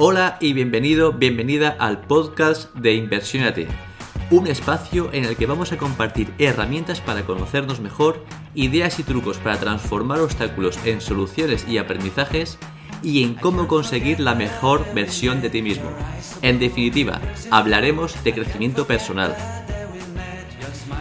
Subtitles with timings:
[0.00, 3.66] Hola y bienvenido, bienvenida al podcast de Inversiónate,
[4.30, 8.24] un espacio en el que vamos a compartir herramientas para conocernos mejor,
[8.54, 12.60] ideas y trucos para transformar obstáculos en soluciones y aprendizajes
[13.02, 15.90] y en cómo conseguir la mejor versión de ti mismo.
[16.42, 17.20] En definitiva,
[17.50, 19.34] hablaremos de crecimiento personal.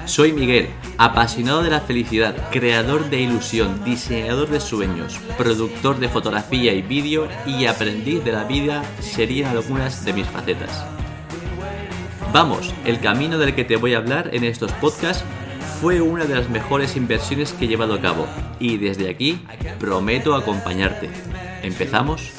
[0.07, 6.73] Soy Miguel, apasionado de la felicidad, creador de ilusión, diseñador de sueños, productor de fotografía
[6.73, 10.85] y vídeo y aprendiz de la vida serían algunas de mis facetas.
[12.31, 15.25] Vamos, el camino del que te voy a hablar en estos podcasts
[15.81, 18.27] fue una de las mejores inversiones que he llevado a cabo
[18.61, 19.41] y desde aquí
[19.77, 21.09] prometo acompañarte.
[21.63, 22.31] ¿Empezamos?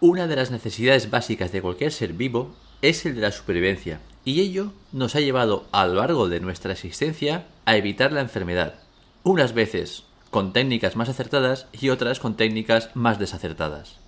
[0.00, 4.40] Una de las necesidades básicas de cualquier ser vivo es el de la supervivencia, y
[4.40, 8.74] ello nos ha llevado a lo largo de nuestra existencia a evitar la enfermedad,
[9.24, 13.98] unas veces con técnicas más acertadas y otras con técnicas más desacertadas.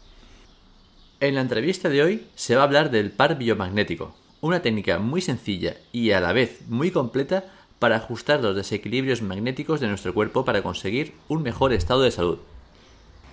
[1.21, 5.21] En la entrevista de hoy se va a hablar del par biomagnético, una técnica muy
[5.21, 7.45] sencilla y a la vez muy completa
[7.79, 12.39] para ajustar los desequilibrios magnéticos de nuestro cuerpo para conseguir un mejor estado de salud.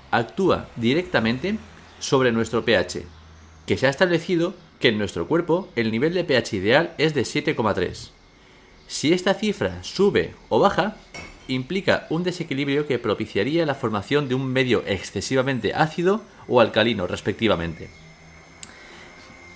[0.10, 1.58] Actúa directamente
[2.00, 3.06] sobre nuestro pH,
[3.66, 7.22] que se ha establecido que en nuestro cuerpo el nivel de pH ideal es de
[7.22, 8.10] 7,3.
[8.88, 10.98] Si esta cifra sube o baja,
[11.48, 17.90] implica un desequilibrio que propiciaría la formación de un medio excesivamente ácido o alcalino respectivamente.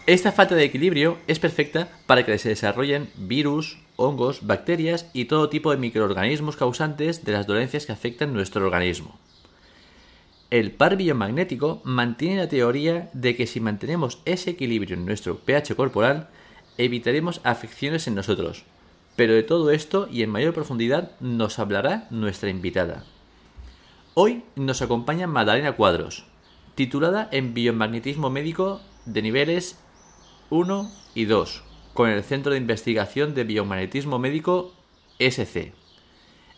[0.07, 5.49] Esta falta de equilibrio es perfecta para que se desarrollen virus, hongos, bacterias y todo
[5.49, 9.19] tipo de microorganismos causantes de las dolencias que afectan nuestro organismo.
[10.51, 15.75] El par biomagnético mantiene la teoría de que si mantenemos ese equilibrio en nuestro pH
[15.75, 16.29] corporal,
[16.77, 18.63] evitaremos afecciones en nosotros.
[19.15, 23.05] Pero de todo esto y en mayor profundidad nos hablará nuestra invitada.
[24.13, 26.25] Hoy nos acompaña Madalena Cuadros,
[26.75, 29.79] titulada en Biomagnetismo Médico de niveles
[30.51, 34.73] 1 y 2, con el Centro de Investigación de Biomagnetismo Médico
[35.17, 35.73] SC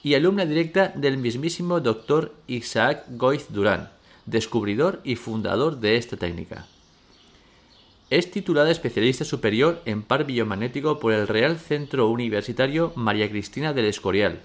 [0.03, 2.33] y alumna directa del mismísimo Dr.
[2.47, 3.89] Isaac Goiz Durán,
[4.25, 6.67] descubridor y fundador de esta técnica.
[8.09, 13.85] Es titulada especialista superior en par biomagnético por el Real Centro Universitario María Cristina del
[13.85, 14.39] Escorial.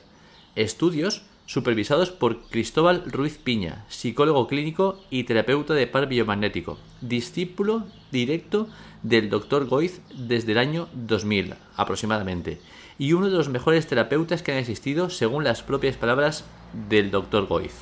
[0.57, 8.69] Estudios supervisados por Cristóbal Ruiz Piña, psicólogo clínico y terapeuta de par biomagnético, discípulo directo
[9.03, 9.67] del Dr.
[9.67, 12.61] Goiz desde el año 2000 aproximadamente,
[12.99, 16.45] y uno de los mejores terapeutas que han existido según las propias palabras
[16.89, 17.47] del Dr.
[17.47, 17.75] Goiz.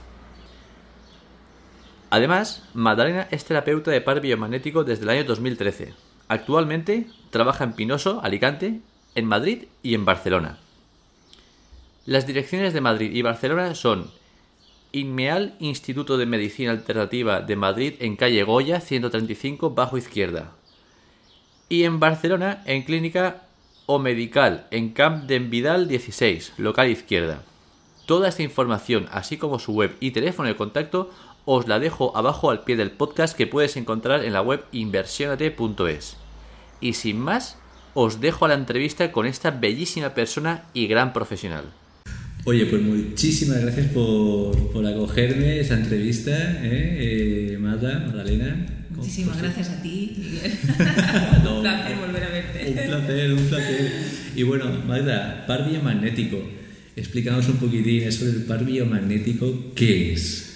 [2.10, 5.94] Además, Magdalena es terapeuta de par biomagnético desde el año 2013.
[6.28, 8.81] Actualmente trabaja en Pinoso, Alicante,
[9.15, 10.59] en Madrid y en Barcelona.
[12.06, 14.10] Las direcciones de Madrid y Barcelona son
[14.93, 20.53] Inmeal Instituto de Medicina Alternativa de Madrid en calle Goya 135 bajo izquierda.
[21.69, 23.43] Y en Barcelona en Clínica
[23.93, 27.43] o Medical en Camp de Vidal 16, local izquierda.
[28.06, 31.11] Toda esta información, así como su web y teléfono de contacto,
[31.45, 36.17] os la dejo abajo al pie del podcast que puedes encontrar en la web inversionate.es.
[36.81, 37.59] Y sin más,
[37.93, 41.65] os dejo a la entrevista con esta bellísima persona y gran profesional.
[42.45, 46.31] Oye, pues muchísimas gracias por, por acogerme esa entrevista,
[46.62, 47.55] ¿eh?
[47.55, 48.67] eh Magdalena.
[49.00, 50.53] Muchísimas gracias a ti, Miguel.
[51.56, 52.69] un placer volver a verte.
[53.00, 53.93] Un placer, un placer.
[54.37, 56.38] Y bueno, Magda, par biomagnético.
[56.97, 60.50] Explícanos un poquitín eso del par biomagnético, ¿qué es?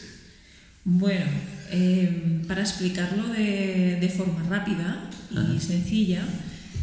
[0.84, 1.24] Bueno,
[1.70, 5.08] eh, para explicarlo de, de, forma rápida
[5.56, 6.22] y sencilla,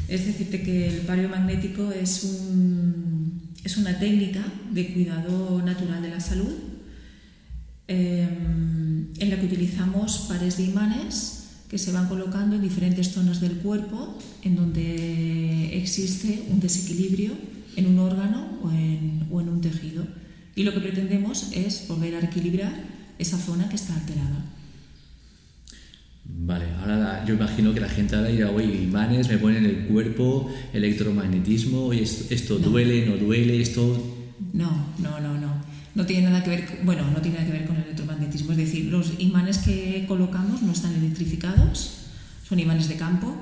[0.08, 6.10] es decirte que el par biomagnético es, un, es una técnica de cuidado natural de
[6.10, 6.56] la salud
[7.88, 8.28] eh,
[9.20, 11.41] en la que utilizamos pares de imanes
[11.72, 17.32] que se van colocando en diferentes zonas del cuerpo en donde existe un desequilibrio
[17.78, 20.04] en un órgano o en, o en un tejido.
[20.54, 22.74] Y lo que pretendemos es volver a equilibrar
[23.18, 24.44] esa zona que está alterada.
[26.26, 29.88] Vale, ahora yo imagino que la gente ahora dirá, oye, imanes me ponen en el
[29.88, 34.28] cuerpo, electromagnetismo, oye, esto, duele, no duele, esto...
[34.52, 35.61] No, no, no, no
[35.96, 38.58] no tiene nada que ver, bueno, no tiene nada que ver con el electromagnetismo, es
[38.58, 41.98] decir, los imanes que colocamos no están electrificados,
[42.48, 43.36] son imanes de campo,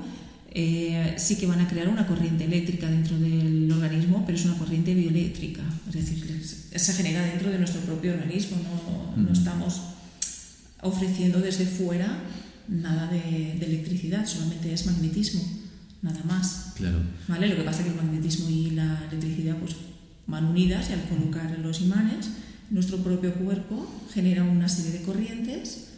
[0.52, 4.58] eh, sí que van a crear una corriente eléctrica dentro del organismo, pero es una
[4.58, 6.42] corriente bioeléctrica, es decir,
[6.74, 8.56] se genera dentro de nuestro propio organismo,
[9.16, 9.80] no, no estamos
[10.82, 12.20] ofreciendo desde fuera
[12.68, 15.42] nada de, de, electricidad, solamente es magnetismo,
[16.02, 16.72] nada más.
[16.76, 16.98] Claro.
[17.28, 17.48] ¿Vale?
[17.48, 19.76] Lo que pasa es que el magnetismo y la electricidad pues,
[20.30, 22.30] van unidas y al colocar los imanes,
[22.70, 25.88] nuestro propio cuerpo genera una serie de corrientes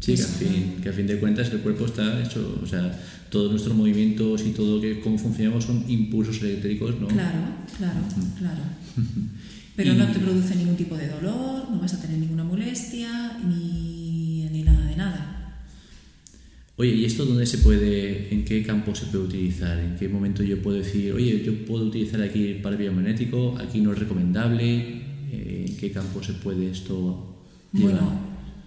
[0.00, 2.90] Sí, que a, fin, que a fin de cuentas el cuerpo está hecho, o sea,
[3.28, 7.06] todos nuestros movimientos y todo que cómo funcionamos son impulsos eléctricos, ¿no?
[7.08, 7.38] Claro,
[7.76, 8.00] claro,
[8.38, 8.62] claro.
[9.76, 13.38] Pero Y- no te produce ningún tipo de dolor, no vas a tener ninguna molestia,
[13.46, 15.39] ni, ni nada de nada.
[16.80, 19.78] Oye, ¿y esto dónde se puede, en qué campo se puede utilizar?
[19.78, 23.82] ¿En qué momento yo puedo decir, oye, yo puedo utilizar aquí el par biomagnético, aquí
[23.82, 25.02] no es recomendable?
[25.30, 27.36] Eh, ¿En qué campo se puede esto
[27.74, 27.96] llevar?
[27.96, 28.12] Bueno,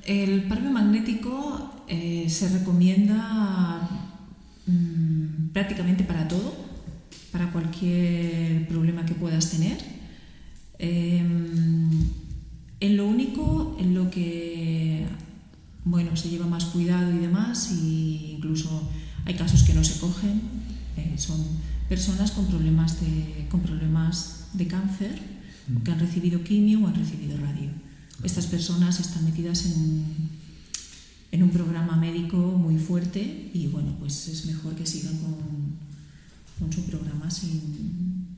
[0.06, 3.90] el par magnético eh, se recomienda
[4.68, 6.54] mm, prácticamente para todo,
[7.32, 9.78] para cualquier problema que puedas tener.
[10.78, 11.90] Em,
[12.80, 14.93] en lo único en lo que
[15.86, 18.90] bueno se lleva más cuidado y demás, y incluso
[19.26, 20.42] hay casos que no se cogen,
[20.98, 21.44] eh, son
[21.90, 25.34] personas con problemas de, con problemas de cáncer,
[25.84, 27.70] que han recibido quimio o han recibido radio.
[28.24, 30.30] Estas personas están metidas en un,
[31.32, 35.78] en un programa médico muy fuerte y bueno, pues es mejor que sigan con,
[36.60, 38.38] con su programa sin,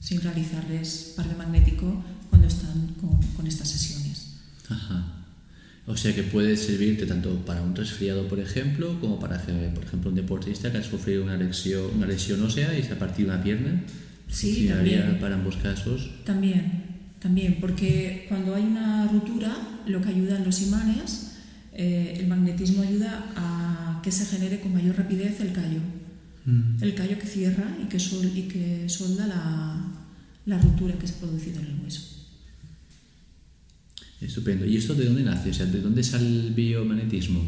[0.00, 4.34] sin realizarles par magnético cuando están con, con estas sesiones.
[4.68, 5.21] Ajá.
[5.86, 10.10] O sea que puede servirte tanto para un resfriado, por ejemplo, como para, por ejemplo,
[10.10, 13.42] un deportista que ha sufrido una lesión, una lesión ósea y se ha partido una
[13.42, 13.82] pierna.
[14.28, 15.18] Sí, también.
[15.20, 16.10] para ambos casos.
[16.24, 16.84] También,
[17.18, 19.54] también, porque cuando hay una ruptura,
[19.86, 21.32] lo que ayudan los imanes,
[21.74, 25.80] eh, el magnetismo ayuda a que se genere con mayor rapidez el callo.
[26.80, 29.76] El callo que cierra y que, sol, y que solda la,
[30.44, 32.11] la ruptura que se ha producido en el hueso.
[34.22, 34.64] Estupendo.
[34.64, 35.50] ¿Y esto de dónde nace?
[35.50, 37.40] O sea, ¿de dónde sale el biomagnetismo?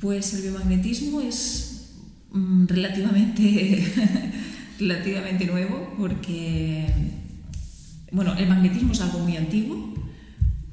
[0.00, 1.90] Pues el biomagnetismo es
[2.32, 3.84] mm, relativamente,
[4.78, 6.86] relativamente nuevo porque,
[8.10, 9.94] bueno, el magnetismo es algo muy antiguo,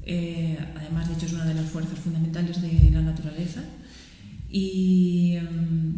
[0.04, 3.62] eh, además de hecho es una de las fuerzas fundamentales de la naturaleza
[4.50, 5.94] y, mm,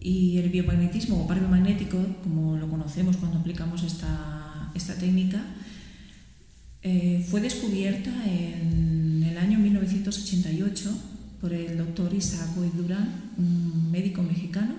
[0.00, 5.42] y el biomagnetismo o par biomagnético, como lo conocemos cuando aplicamos esta, esta técnica,
[6.82, 10.90] eh, fue descubierta en el año 1988
[11.40, 14.74] por el doctor Isaac Boyd Durán, un médico mexicano,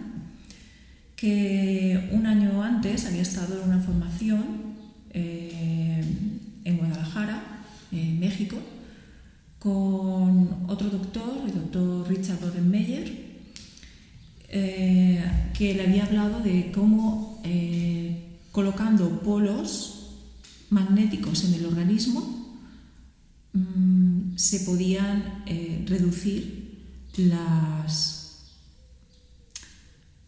[1.18, 4.44] que un año antes había estado en una formación
[5.12, 6.01] eh,
[6.63, 8.57] en Guadalajara, en México,
[9.57, 13.12] con otro doctor, el doctor Richard Rodenmeyer,
[14.48, 15.22] eh,
[15.54, 17.42] que le había hablado de cómo
[18.52, 19.99] colocando polos
[20.69, 22.60] magnéticos en el organismo
[23.54, 26.69] mm, se podían eh, reducir
[27.18, 28.54] las,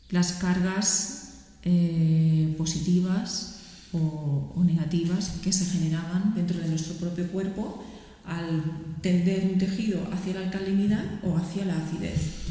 [0.09, 3.59] las cargas eh, positivas
[3.93, 7.83] o, o negativas que se generaban dentro de nuestro propio cuerpo
[8.25, 8.63] al
[9.01, 12.41] tender un tejido hacia la alcalinidad o hacia la acidez.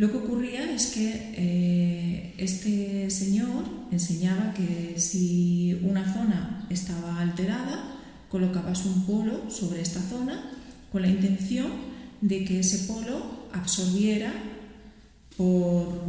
[0.00, 8.00] Lo que ocurría es que eh, este señor enseñaba que si una zona estaba alterada,
[8.30, 10.40] colocabas un polo sobre esta zona
[10.90, 11.70] con la intención
[12.22, 14.32] de que ese polo absorbiera
[15.36, 16.02] por,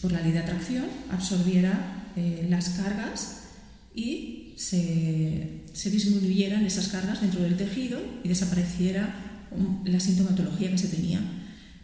[0.00, 3.48] por la ley de atracción, absorbiera eh, las cargas
[3.96, 9.12] y se, disminuyeran esas cargas dentro del tejido y desapareciera
[9.50, 11.20] um, la sintomatología que se tenía.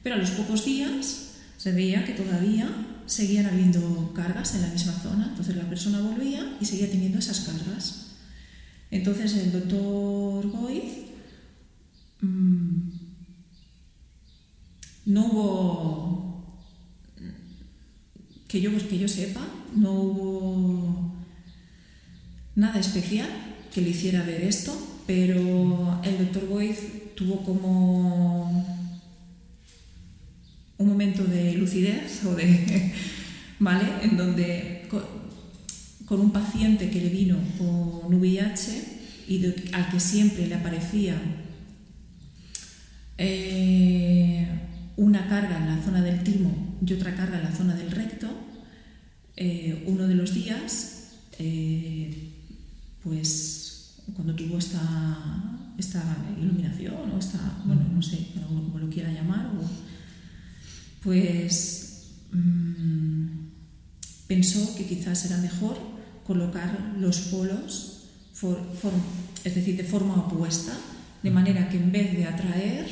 [0.03, 2.69] Pero a los pocos días se veía que todavía
[3.07, 7.41] seguían habiendo cargas en la misma zona, entonces la persona volvía y seguía teniendo esas
[7.41, 8.17] cargas.
[8.91, 11.07] Entonces el doctor Goiz
[12.21, 12.91] mmm,
[15.07, 16.61] no hubo,
[18.49, 21.15] que yo, que yo sepa, no hubo
[22.55, 23.29] nada especial
[23.73, 24.77] que le hiciera ver esto,
[25.07, 28.80] pero el doctor Goiz tuvo como
[30.81, 32.93] un momento de lucidez o de,
[33.61, 33.87] ¿vale?
[34.03, 40.57] En donde con, un paciente que le vino con VIH y al que siempre le
[40.57, 41.15] aparecía
[43.17, 44.49] eh,
[44.97, 48.27] una carga en la zona del timo y otra carga en la zona del recto,
[49.37, 52.33] eh, uno de los días, eh,
[53.05, 54.81] pues cuando tuvo esta,
[55.79, 56.03] esta
[56.41, 59.51] iluminación o esta, bueno, no sé, como lo quiera llamar,
[61.03, 63.49] pues mmm,
[64.27, 65.77] pensó que quizás era mejor
[66.27, 68.93] colocar los polos, for, for,
[69.45, 70.73] es decir, de forma opuesta,
[71.23, 72.87] de manera que en vez de atraer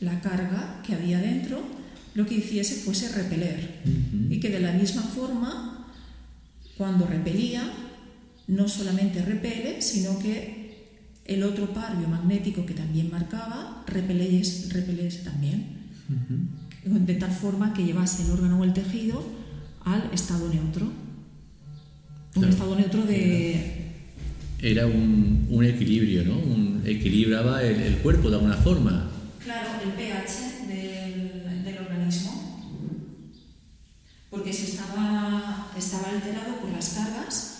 [0.00, 1.62] la carga que había dentro,
[2.14, 3.80] lo que hiciese fuese repeler.
[3.84, 4.32] Uh -huh.
[4.34, 5.86] Y que de la misma forma,
[6.76, 7.62] cuando repelía,
[8.46, 10.64] no solamente repele, sino que
[11.24, 15.64] el otro par biomagnético que también marcaba repelese, repelese también.
[16.84, 19.24] De tal forma que llevase el órgano o el tejido
[19.84, 20.86] al estado neutro.
[20.86, 20.92] Un
[22.32, 22.48] Claro.
[22.50, 23.84] estado neutro de...
[24.60, 26.36] Era un, un equilibrio, ¿no?
[26.38, 29.10] Un, equilibraba el, el cuerpo de alguna forma.
[29.42, 32.32] Claro, el pH del, del organismo.
[34.30, 37.50] Porque si estaba, estaba alterado por las cargas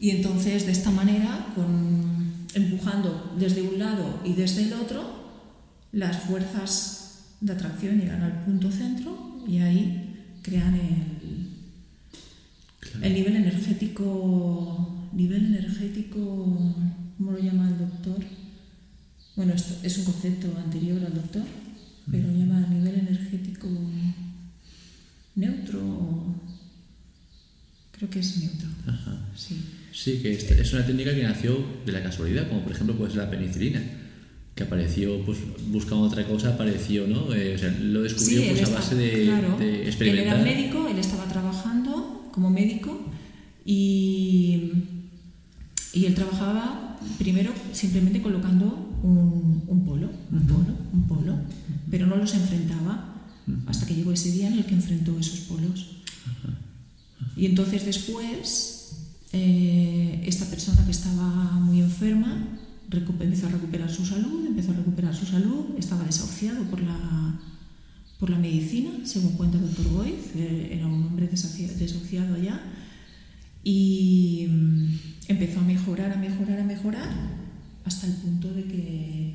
[0.00, 5.02] y entonces de esta manera, con, empujando desde un lado y desde el otro,
[5.92, 6.95] las fuerzas
[7.40, 11.48] de atracción llegan al punto centro y ahí crean el,
[13.02, 16.20] el nivel energético, nivel energético,
[17.18, 18.18] ¿cómo lo llama el doctor?
[19.34, 21.44] Bueno, esto es un concepto anterior al doctor,
[22.10, 23.68] pero lo llama nivel energético
[25.34, 26.34] neutro,
[27.92, 29.18] creo que es neutro, Ajá.
[29.36, 29.62] sí.
[29.92, 33.30] Sí, que es una técnica que nació de la casualidad, como por ejemplo pues la
[33.30, 33.82] penicilina,
[34.56, 37.32] que apareció, pues buscando otra cosa, apareció, ¿no?
[37.34, 40.42] Eh, o sea, lo descubrió él pues, a base de, claro, de Él era experimentar.
[40.42, 42.98] médico, él estaba trabajando como médico
[43.66, 44.72] y,
[45.92, 51.36] y él trabajaba primero simplemente colocando un, un polo, un polo, un polo,
[51.90, 53.14] pero no los enfrentaba
[53.66, 55.98] hasta que llegó ese día en el que enfrentó esos polos.
[57.36, 58.96] Y entonces después,
[59.34, 62.58] eh, esta persona que estaba muy enferma
[62.90, 67.40] empezó a recuperar su salud, empezó a recuperar su salud, estaba desahuciado por la,
[68.18, 72.60] por la medicina, según cuenta el doctor Boyd, eh, era un hombre desahucia- desahuciado ya,
[73.64, 74.94] y mm,
[75.28, 77.10] empezó a mejorar, a mejorar, a mejorar,
[77.84, 79.34] hasta el punto de que,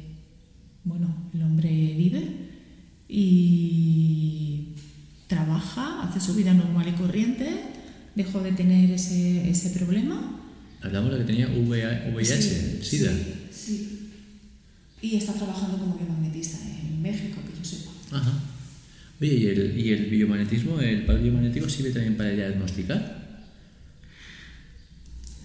[0.84, 2.52] bueno, el hombre vive
[3.08, 4.76] y
[5.28, 7.48] trabaja, hace su vida normal y corriente,
[8.16, 10.38] dejó de tener ese, ese problema.
[10.82, 13.12] Hablamos de que tenía VIH, Sí, SIDA.
[13.12, 13.24] sí,
[13.66, 14.10] sí.
[15.02, 17.92] Y está trabajando como biomagnetista en México, que yo sepa.
[18.18, 18.34] Ajá.
[19.20, 23.22] Oye, ¿y el, ¿y el biomagnetismo, el par biomagnético sirve también para diagnosticar?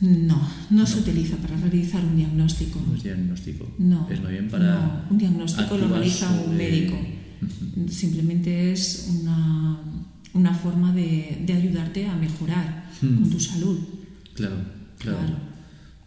[0.01, 2.83] No, no, se utiliza para realizar un diagnóstico.
[2.87, 3.67] No es diagnóstico.
[3.79, 4.07] No.
[4.11, 4.75] Es más bien para.
[4.75, 6.99] no, un diagnóstico lo realiza un médico.
[7.91, 9.79] Simplemente es una,
[10.35, 13.15] una forma de, de ayudarte a mejorar Hmm.
[13.17, 13.79] con tu salud.
[14.35, 14.57] Claro,
[14.99, 15.37] claro, Claro.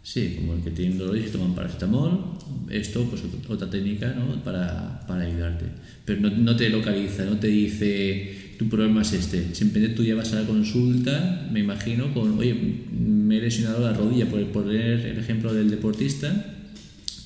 [0.02, 2.38] Sí, como el que tiene dolor y se toman paracetamol,
[2.70, 4.42] esto, pues ot- otra técnica ¿no?
[4.42, 5.66] para, para ayudarte.
[6.04, 9.54] Pero no, no te localiza, no te dice tu problema es este.
[9.54, 12.54] Simplemente tú ya vas a la consulta, me imagino, con, oye,
[12.92, 16.56] me he lesionado la rodilla, por poner el ejemplo del deportista,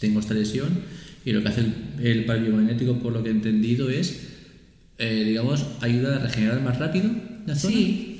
[0.01, 0.69] tengo esta lesión,
[1.25, 4.29] y lo que hace el, el par biomagnético, por lo que he entendido, es,
[4.99, 7.11] eh, digamos, ayuda a regenerar más rápido
[7.47, 7.75] la zona.
[7.75, 8.11] Sí,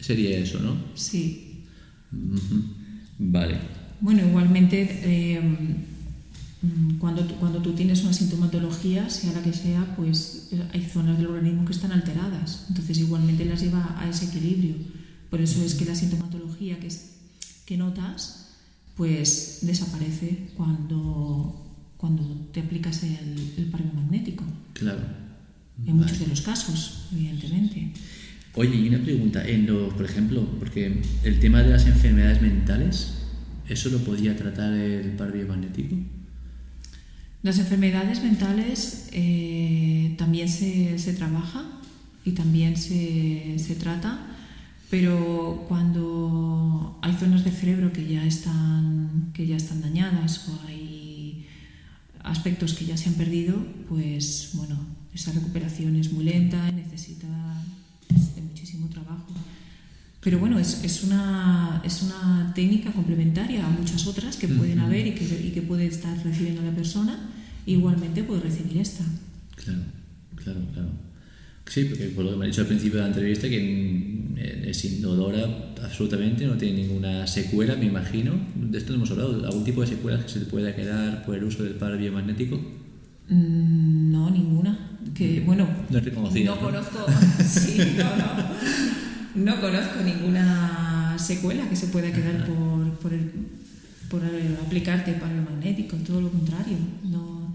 [0.00, 0.76] Sería eso, ¿no?
[0.94, 1.64] sí.
[2.12, 2.62] Ujú.
[3.18, 3.56] Vale.
[4.02, 5.40] Bueno, igualmente, eh,
[6.62, 10.82] mm, cuando, tú, cuando tú tienes una sintomatología, sea la que sea, pues eh, hay
[10.84, 12.66] zonas del organismo que están alteradas.
[12.68, 14.74] Entonces, igualmente las lleva a ese equilibrio.
[15.30, 17.12] Por eso es que la sintomatología que, es-
[17.64, 18.48] que notas,
[18.96, 21.64] pues desaparece cuando,
[21.96, 24.44] cuando te aplicas el, el par biomagnético.
[24.74, 25.00] Claro.
[25.86, 27.92] En muchos de los casos, evidentemente.
[28.54, 33.14] Oye, y una pregunta, en los, por ejemplo, porque el tema de las enfermedades mentales,
[33.68, 35.32] ¿eso lo podía tratar el par?
[37.42, 41.64] Las enfermedades mentales eh, también se, se trabaja
[42.24, 44.20] y también se, se trata,
[44.90, 51.46] pero cuando hay zonas de cerebro que ya están, que ya están dañadas o hay
[52.22, 53.56] aspectos que ya se han perdido,
[53.88, 54.78] pues bueno,
[55.12, 57.26] esa recuperación es muy lenta y necesita
[58.40, 59.34] muchísimo trabajo.
[60.22, 64.86] Pero bueno, es, es, una, es una técnica complementaria a muchas otras que pueden Ujú.
[64.86, 67.18] haber y que, y que puede estar recibiendo la persona.
[67.66, 69.04] Igualmente puede recibir esta.
[69.56, 69.80] Claro,
[70.36, 70.88] claro, claro.
[71.66, 74.38] Sí, porque por lo que me ha dicho al principio de la entrevista, que mm,
[74.68, 78.32] es indolora absolutamente, no tiene ninguna secuela, me imagino.
[78.54, 79.44] De esto no hemos hablado.
[79.46, 82.56] ¿Algún tipo de secuelas que se te pueda quedar por el uso del par biomagnético?
[83.28, 84.78] Mm, No, ninguna.
[85.14, 86.54] Que bueno, No es reconocido.
[86.54, 87.06] no conozco,
[87.48, 89.11] sí, no, no.
[89.34, 93.30] No conozco ninguna secuela que se pueda quedar por, por, el-
[94.08, 96.76] por el aplicarte para el magnético, todo lo contrario.
[97.04, 97.54] No,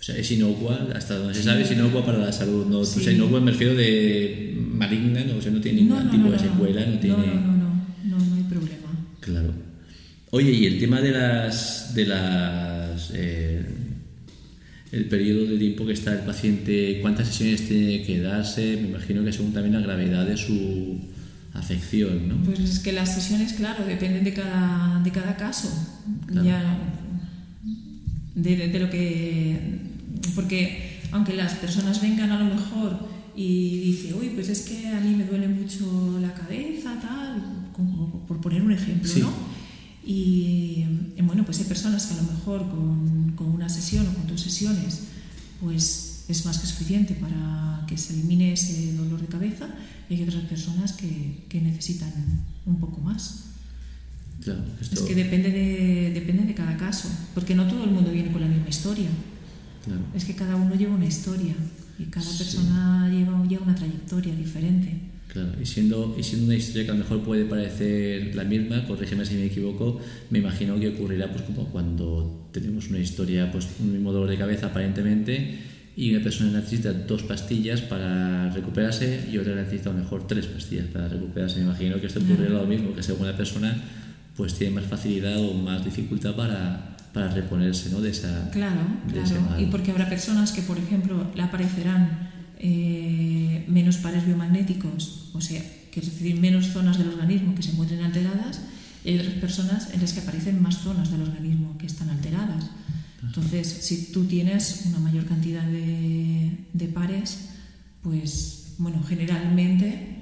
[0.00, 2.66] O sea, es inocua, hasta donde se sabe, es inocua para la salud.
[2.66, 2.78] ¿no?
[2.80, 5.36] O sea, inocua me refiero de maligna, ¿no?
[5.36, 7.16] o sea, no tiene ningún no, no, tipo no, de secuela, no, tiene...
[7.16, 7.56] No, no, no,
[8.04, 8.88] no, no, no hay problema.
[9.20, 9.52] Claro.
[10.30, 11.94] Oye, y el tema de las.
[11.94, 13.10] de las.
[13.14, 13.66] eh,
[14.92, 19.24] el periodo de tiempo que está el paciente, cuántas sesiones tiene que darse, me imagino
[19.24, 21.00] que según también la gravedad de su,
[21.54, 22.36] afección, ¿no?
[22.44, 25.68] Pues es que las sesiones, claro, dependen de cada, de cada caso.
[26.30, 26.78] Ya,
[28.34, 29.58] de, de, lo que.
[30.34, 33.06] Porque aunque las personas vengan a lo mejor
[33.36, 38.26] y dice, uy, pues es que a mí me duele mucho la cabeza, tal, como
[38.26, 39.51] por poner un ejemplo, ¿no?
[40.04, 40.84] Y
[41.22, 44.40] bueno, pues hay personas que a lo mejor con, con una sesión o con dos
[44.40, 45.02] sesiones,
[45.60, 49.68] pues es más que suficiente para que se elimine ese dolor de cabeza
[50.08, 52.12] y hay otras personas que, que necesitan
[52.66, 53.44] un poco más.
[54.42, 54.94] Claro, esto...
[54.94, 58.40] Es que depende de, depende de cada caso, porque no todo el mundo viene con
[58.40, 59.08] la misma historia.
[59.84, 60.00] Claro.
[60.14, 61.54] Es que cada uno lleva una historia
[61.98, 65.11] y cada persona lleva, lleva una trayectoria diferente.
[65.32, 68.84] Claro, y siendo, y siendo una historia que a lo mejor puede parecer la misma,
[68.86, 69.98] corrígeme si me equivoco,
[70.28, 74.36] me imagino que ocurrirá pues como cuando tenemos una historia, pues un mismo dolor de
[74.36, 75.58] cabeza aparentemente,
[75.96, 80.46] y una persona necesita dos pastillas para recuperarse y otra necesita a lo mejor tres
[80.46, 81.60] pastillas para recuperarse.
[81.60, 83.74] Me imagino que esto ocurrirá lo mismo, que según la persona
[84.36, 88.00] pues tiene más facilidad o más dificultad para, para reponerse ¿no?
[88.00, 89.26] de esa Claro, de claro.
[89.26, 89.60] ese mal.
[89.60, 92.31] Y porque habrá personas que, por ejemplo, le aparecerán
[92.62, 97.72] eh, menos pares biomagnéticos, o sea, que es decir, menos zonas del organismo que se
[97.72, 98.60] encuentren alteradas,
[99.04, 102.70] y hay otras personas en las que aparecen más zonas del organismo que están alteradas.
[103.22, 107.48] Entonces, si tú tienes una mayor cantidad de, de pares,
[108.02, 110.16] pues, bueno, generalmente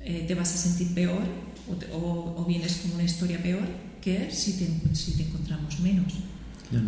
[0.00, 1.22] eh, te vas a sentir peor
[1.70, 3.66] o, te- o- o vienes con una historia peor
[4.00, 6.12] que si te, si te encontramos menos.
[6.70, 6.86] Claro.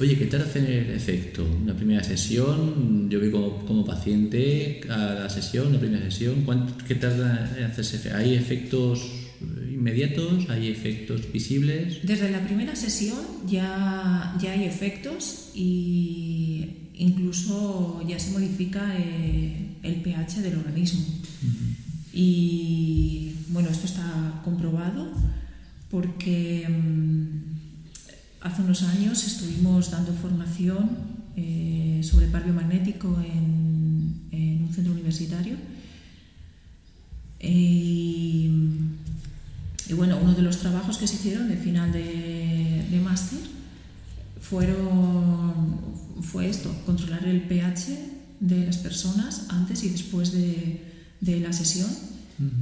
[0.00, 1.44] Oye, ¿qué tal hace el efecto?
[1.62, 6.94] Una primera sesión, yo veo como, como paciente cada sesión, una primera sesión, ¿cuánto, ¿qué
[6.94, 7.98] tarda en hacerse?
[7.98, 9.02] efe- ¿Hay efectos
[9.70, 10.48] inmediatos?
[10.48, 11.98] ¿Hay efectos visibles?
[12.02, 19.94] Desde la primera sesión ya, ya hay efectos y incluso ya se modifica eh, el
[19.96, 21.04] pH del organismo.
[22.14, 25.12] Y bueno, esto está comprobado
[25.90, 27.49] porque mm,
[28.40, 30.90] hace unos años estuvimos dando formación
[31.36, 35.56] eh, sobre par biomagnético en, en un centro universitario.
[37.40, 38.50] Y,
[39.88, 43.40] y bueno, uno de los trabajos que se hicieron de final de, de máster
[44.40, 45.80] fueron,
[46.22, 47.98] fue esto, controlar el pH
[48.40, 50.84] de las personas antes y después de,
[51.20, 51.88] de la sesión.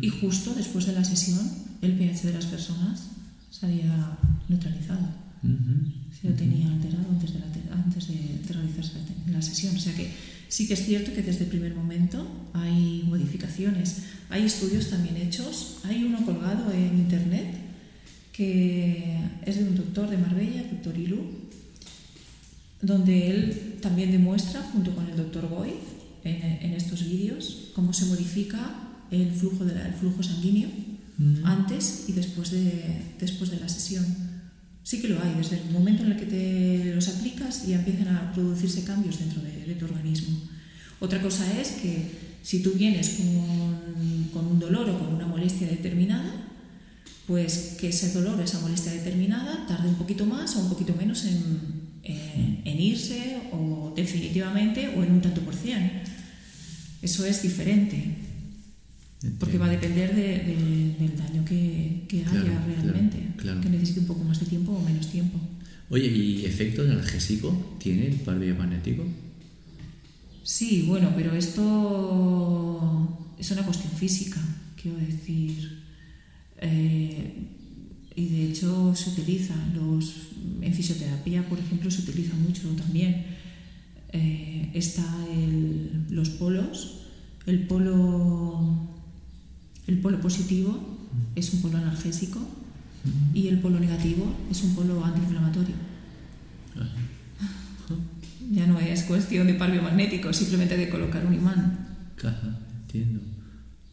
[0.00, 1.38] Y justo después de la sesión,
[1.82, 3.04] el pH de las personas
[3.50, 5.27] se había neutralizado.
[5.42, 5.92] Ujú.
[6.20, 8.92] Se lo tenía alterado antes de, la te- antes de, realizarse
[9.30, 9.76] la, sesión.
[9.76, 10.10] O sea que
[10.48, 14.02] sí que es cierto que desde el primer momento hay modificaciones.
[14.30, 15.78] Hay estudios también hechos.
[15.84, 17.46] Hay uno colgado en internet
[18.32, 21.18] que es de un doctor de Marbella, el doctor Ilu,
[22.80, 25.70] donde él también demuestra, junto con el doctor Goy,
[26.24, 28.60] en, en estos vídeos, cómo se modifica
[29.10, 30.68] el flujo, de la- el flujo sanguíneo
[31.44, 34.06] antes y después de, después de la sesión.
[34.88, 38.08] Sí que lo hay, desde el momento en el que te los aplicas ya empiezan
[38.08, 40.34] a producirse cambios dentro de, de tu organismo.
[40.98, 41.92] Otra cosa es que
[42.42, 46.32] si tú vienes con, con un dolor o con una molestia determinada,
[47.26, 51.26] pues que ese dolor, esa molestia determinada, tarde un poquito más o un poquito menos
[51.26, 51.42] en,
[52.02, 56.00] en- en irse o definitivamente o en un tanto por cien.
[57.02, 58.16] Eso es diferente,
[59.38, 63.60] porque va a depender de- de- del daño que, que haya Claro, claro, realmente, claro.
[63.60, 65.38] que necesite un poco más de tiempo o menos tiempo.
[65.90, 69.04] Oye, ¿y efecto analgésico tiene el par biomagnético?
[70.44, 74.40] Sí, bueno, pero esto es una cuestión física,
[74.80, 75.78] quiero decir.
[76.60, 77.34] Eh,
[78.14, 80.28] y de hecho se utiliza, los,
[80.60, 83.24] en fisioterapia, por ejemplo, se utiliza mucho también.
[84.12, 87.00] Eh, está el- los polos,
[87.46, 88.88] el polo,
[89.88, 90.98] el polo positivo
[91.34, 92.38] es un polo analgésico
[93.34, 95.74] y el polo negativo es un polo antiinflamatorio.
[98.52, 101.86] Ya no es cuestión de par biomagnético, simplemente de colocar un imán.
[102.16, 103.20] Caja, entiendo.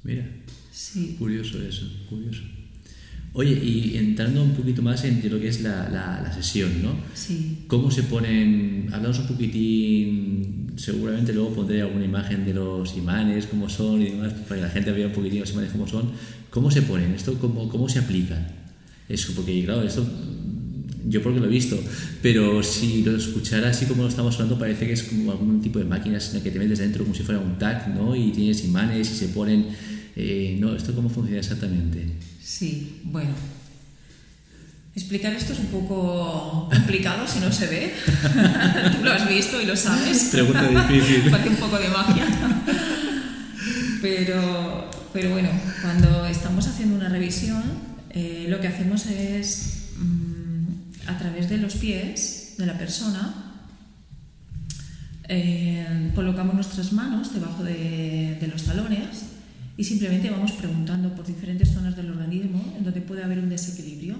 [0.03, 0.25] Mira,
[0.71, 1.15] Sí.
[1.17, 2.41] curioso eso, curioso.
[3.33, 6.95] Oye, y entrando un poquito más en lo que es la, la- la sesión, ¿no?
[7.13, 7.65] Sí.
[7.67, 8.87] ¿Cómo se ponen?
[8.93, 14.33] Hablamos un poquitín, seguramente luego pondré alguna imagen de los imanes, cómo son y demás,
[14.33, 16.11] para que la gente vea un poquitín los imanes cómo son.
[16.49, 17.13] ¿Cómo se ponen?
[17.13, 18.47] ¿Esto cómo, cómo se aplican?
[19.09, 20.05] Eso, porque claro, esto
[21.07, 21.77] yo porque lo he visto,
[22.21, 25.77] pero si lo escuchara así como lo estamos hablando parece que es como algún tipo
[25.77, 28.15] de máquinas en la que te metes dentro como si fuera un tag, ¿no?
[28.15, 29.67] Y tienes imanes y se ponen...
[30.15, 32.05] eh, no, ¿esto cómo funciona exactamente?
[32.41, 33.31] Sí, bueno.
[34.95, 37.93] Explicar esto es un poco complicado si no se ve.
[38.97, 40.29] Tú lo has visto y lo sabes.
[40.31, 41.29] Pregunta difícil.
[41.31, 42.25] Parece un poco de magia.
[44.01, 45.47] Pero Pero bueno,
[45.81, 47.63] cuando estamos haciendo una revisión,
[48.09, 53.33] eh, lo que hacemos es, mm, a través de los pies de la persona,
[55.29, 59.23] eh, colocamos nuestras manos debajo de, de los talones
[59.77, 64.17] y simplemente vamos preguntando por diferentes zonas del organismo en donde puede haber un desequilibrio.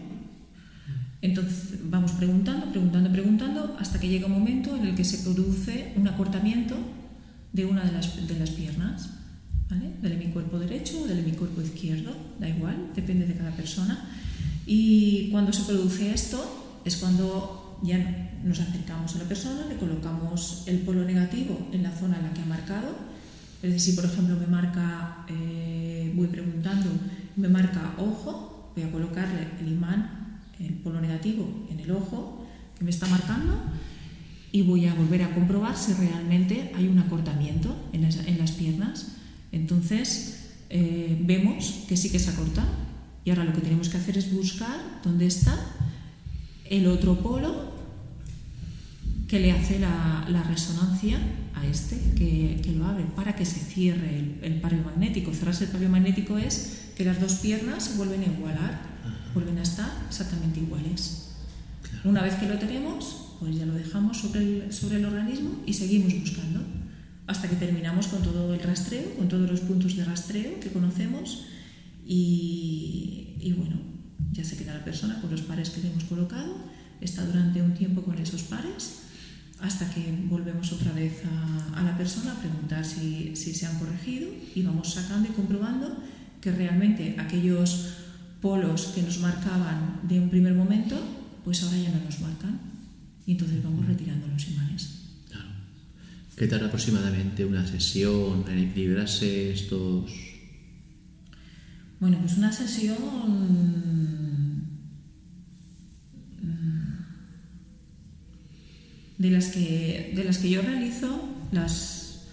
[1.25, 5.93] Entonces vamos preguntando, preguntando, preguntando hasta que llega un momento en el que se produce
[5.95, 6.75] un acortamiento
[7.53, 9.09] de una de las, de las piernas,
[9.69, 9.91] ¿vale?
[10.01, 14.05] del hemicuerpo derecho o del hemicuerpo izquierdo, da igual, depende de cada persona.
[14.65, 20.63] Y cuando se produce esto es cuando ya nos acercamos a la persona, le colocamos
[20.67, 23.15] el polo negativo en la zona en la que ha marcado
[23.65, 26.87] es decir, si por ejemplo me marca, eh, voy preguntando,
[27.35, 30.24] me marca ojo, voy a colocarle el imán,
[30.59, 32.45] el polo negativo en el ojo
[32.77, 33.53] que me está marcando
[34.51, 38.01] y voy a volver a comprobar si realmente hay un acortamiento en,
[38.37, 39.15] las piernas.
[39.51, 42.63] Entonces eh, vemos que sí que se acorta
[43.25, 45.57] y ahora lo que tenemos que hacer es buscar dónde está
[46.69, 47.73] el otro polo
[49.27, 51.19] que le hace la, la resonancia
[51.55, 55.33] a este que, que, lo abre para que se cierre el, el pario magnético.
[55.33, 58.81] Cerrarse el pario magnético es que las dos piernas se vuelven a igualar,
[59.35, 61.27] vuelven a estar exactamente iguales.
[62.03, 65.73] Una vez que lo tenemos, pues ya lo dejamos sobre el, sobre el organismo y
[65.73, 66.61] seguimos buscando
[67.27, 71.45] hasta que terminamos con todo el rastreo, con todos los puntos de rastreo que conocemos
[72.05, 73.77] y, y bueno,
[74.31, 76.55] ya se queda la persona con los pares que le hemos colocado,
[77.01, 79.01] está durante un tiempo con esos pares
[79.61, 81.23] hasta que volvemos otra vez
[81.75, 85.97] a, la persona a preguntar si, se han corregido y vamos sacando y comprobando
[86.41, 88.04] que realmente aquellos
[88.45, 90.95] polos que nos marcaban de un primer momento,
[91.43, 92.59] pues ahora ya no nos marcan
[93.25, 95.01] y entonces vamos retirando los imanes.
[95.27, 95.49] Claro.
[96.37, 100.11] ¿Qué tarda aproximadamente una sesión en equilibrarse estos?
[101.99, 102.97] Bueno, pues una sesión
[109.17, 111.09] de las que, de las que yo realizo,
[111.51, 112.27] las,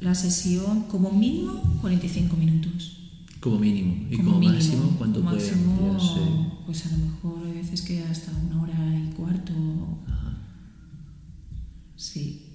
[0.00, 3.01] la sesión como mínimo 45 minutos.
[3.42, 4.06] Como mínimo.
[4.08, 8.62] ¿Y como, máximo cuánto puede máximo, Pues a lo mejor hay veces que hasta una
[8.62, 9.52] hora y cuarto.
[11.96, 12.46] Sí.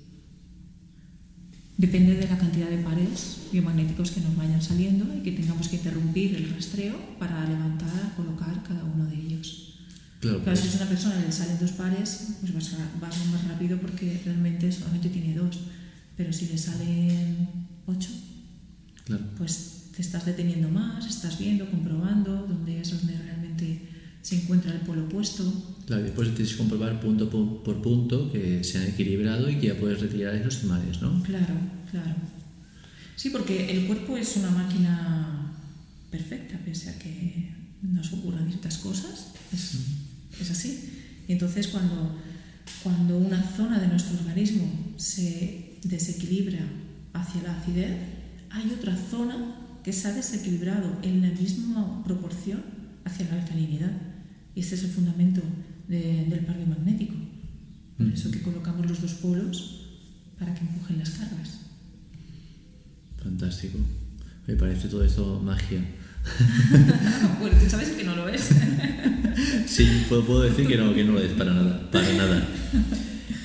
[1.77, 5.75] Depende de la cantidad de pares biomagnéticos que nos vayan saliendo y que tengamos que
[5.75, 9.79] interrumpir el rastreo para levantar, colocar cada uno de ellos.
[10.21, 10.75] Claro, si es pues.
[10.75, 14.71] una persona que le salen dos pares, pues vas a, vas más rápido porque realmente
[14.71, 15.59] solamente tiene dos.
[16.15, 17.49] Pero si le salen
[17.85, 18.09] ocho,
[19.37, 23.89] pues te estás deteniendo más, estás viendo, comprobando dónde es donde realmente
[24.21, 25.43] se encuentra el polo opuesto.
[25.87, 29.67] Claro, y después tienes que comprobar punto por punto que se han equilibrado y que
[29.67, 31.23] ya puedes retirar esos imanes, ¿no?
[31.23, 31.55] Claro,
[31.89, 32.13] claro.
[33.15, 35.51] Sí, porque el cuerpo es una máquina
[36.11, 39.33] perfecta, pese a que nos ocurran ciertas cosas.
[39.51, 39.79] Es,
[40.39, 40.91] es así.
[41.27, 42.15] Y entonces cuando,
[42.83, 46.59] cuando una zona de nuestro organismo se desequilibra
[47.13, 47.97] hacia la acidez,
[48.51, 49.56] hay otra zona
[49.87, 52.61] que se ha desequilibrado en la misma proporción
[53.05, 53.93] hacia la alcalinidad.
[54.53, 55.39] Y este es el fundamento
[55.87, 57.15] del parque magnético.
[57.97, 59.85] Por eso que colocamos los dos polos
[60.37, 61.59] para que empujen las cargas.
[63.23, 63.77] Fantástico.
[64.45, 65.79] Me parece todo esto magia.
[67.39, 68.41] bueno, tú sabes que no lo es.
[69.67, 72.45] sí, puedo, decir que no, que no lo es para nada, para nada.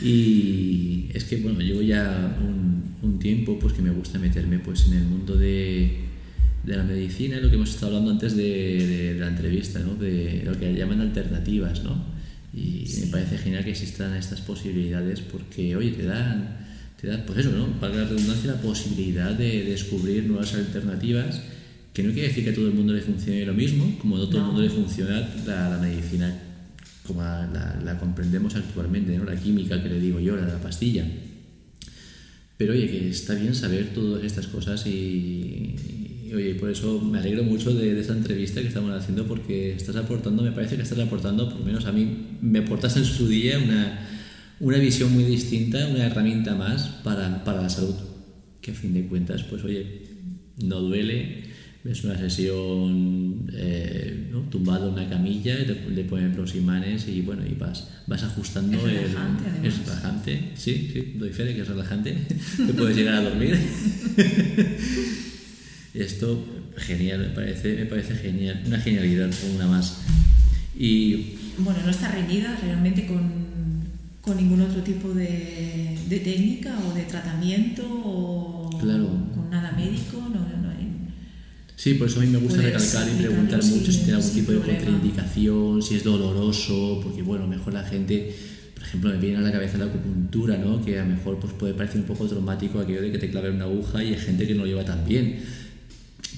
[0.02, 2.72] Y es que, bueno, llevo ya un,
[3.20, 6.11] tiempo pues que me gusta meterme pues en el mundo de,
[6.64, 9.94] de la medicina, lo que hemos estado hablando antes de, la entrevista, ¿no?
[9.96, 12.12] de lo que llaman alternativas, ¿no?
[12.55, 16.59] Y me parece genial que existan estas posibilidades porque, oye, te dan,
[17.01, 17.66] te dan pues eso, ¿no?
[17.81, 21.40] Para la redundancia, la posibilidad de descubrir nuevas alternativas
[21.94, 24.20] que no quiere decir que a todo el mundo le funcione lo mismo, como a
[24.20, 26.35] todo el mundo le funciona la, medicina
[27.07, 29.25] como la, comprendemos actualmente, ¿no?
[29.25, 31.07] la química que le digo yo, la, la pastilla.
[32.57, 35.75] Pero oye, que está bien saber todas estas cosas y,
[36.35, 40.42] oye, por eso me alegro mucho de, esta entrevista que estamos haciendo porque estás aportando,
[40.42, 43.59] me parece que estás aportando, por lo menos a mí, me aportas en su día
[43.59, 44.09] una,
[44.61, 47.95] una visión muy distinta, una herramienta más para, para la salud,
[48.61, 50.03] que a fin de cuentas, pues oye,
[50.62, 51.45] no duele,
[51.85, 54.42] es una sesión eh, ¿no?
[54.42, 58.83] tumbado en una camilla, le ponen los imanes y bueno, y vas, vas ajustando es
[58.83, 59.66] relajante, el.
[59.66, 62.12] Es relajante, sí, sí, doy fe de que es relajante,
[62.57, 63.59] te puedes llegar a dormir.
[65.94, 66.42] Esto
[66.78, 69.98] genial, me parece, me parece genial, una genialidad, una más.
[70.78, 73.20] Y bueno, no está reñida realmente con,
[74.22, 79.09] con ningún otro tipo de, de técnica o de tratamiento o claro.
[79.35, 80.88] con nada médico, no, no hay...
[81.76, 84.52] Sí, por eso a mí me gusta recalcar y preguntar mucho si tiene algún tipo
[84.52, 84.85] de problema.
[84.85, 88.35] contraindicación, si es doloroso, porque bueno, mejor la gente,
[88.74, 90.83] por ejemplo, me viene a la cabeza la acupuntura, ¿no?
[90.83, 93.57] Que a lo mejor pues, puede parecer un poco traumático aquello de que te claven
[93.57, 95.40] una aguja y hay gente que no lo lleva tan bien.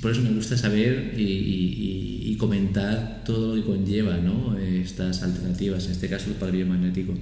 [0.00, 4.58] Por eso me gusta saber y, y- y- comentar todo lo que conlleva ¿no?
[4.58, 7.14] estas alternativas, en este caso el palio magnético.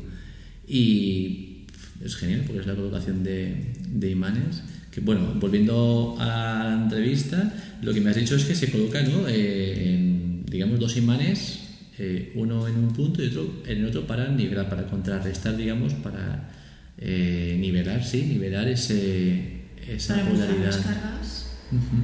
[0.66, 1.64] Y
[2.05, 4.62] es genial porque es la colocación de, de imanes.
[4.90, 9.03] Que bueno, volviendo a la entrevista, lo que me has dicho es que se coloca
[9.03, 9.29] ¿no?
[9.29, 11.61] Eh, en, digamos, dos imanes,
[11.98, 15.94] eh, uno en un punto y otro en el otro para nivelar, para contrarrestar, digamos,
[15.94, 16.51] para
[16.98, 21.12] eh, nivelar, sí, nivelar ese, esa Para empujar las polaridad.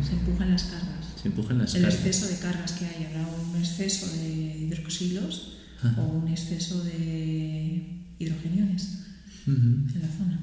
[0.07, 1.07] Se empujan las cargas.
[1.21, 2.07] Se empujan las El cargas.
[2.07, 5.55] exceso de cargas que hay, habrá un exceso de hidroxilos
[5.97, 7.83] o un exceso de
[8.19, 8.99] hidrogeniones
[9.47, 9.57] Ujú.
[9.57, 10.41] en la zona.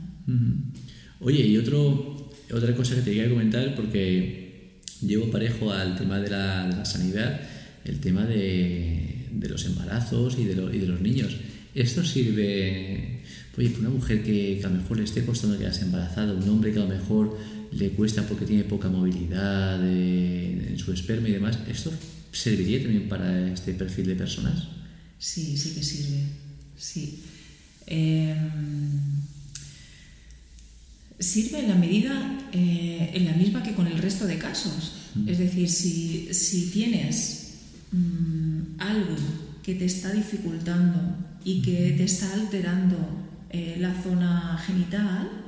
[1.19, 6.29] Oye, y otro, otra cosa que te quería comentar, porque llevo parejo al tema de
[6.29, 7.39] la, de la sanidad,
[7.85, 11.35] el tema de, de los embarazos y de, lo- y de los niños.
[11.73, 13.21] ¿Esto sirve,
[13.57, 16.47] oye, para una mujer que, que a lo mejor le esté costando quedarse embarazada, un
[16.49, 17.37] hombre que a lo mejor
[17.75, 21.91] le cuesta porque tiene poca movilidad eh, en su esperma y demás, ¿esto
[22.31, 24.67] serviría también para este perfil de personas?
[25.19, 26.23] Sí, sí que sirve.
[26.77, 27.23] Sí.
[27.87, 28.37] Em,
[31.19, 34.93] sirve en la medida, eh, en la misma que con el resto de casos.
[35.27, 37.53] Es decir, si, si tienes
[37.91, 39.15] mm, algo
[39.63, 40.99] que te está dificultando
[41.45, 42.97] y que te está alterando
[43.49, 45.44] eh, la zona genital,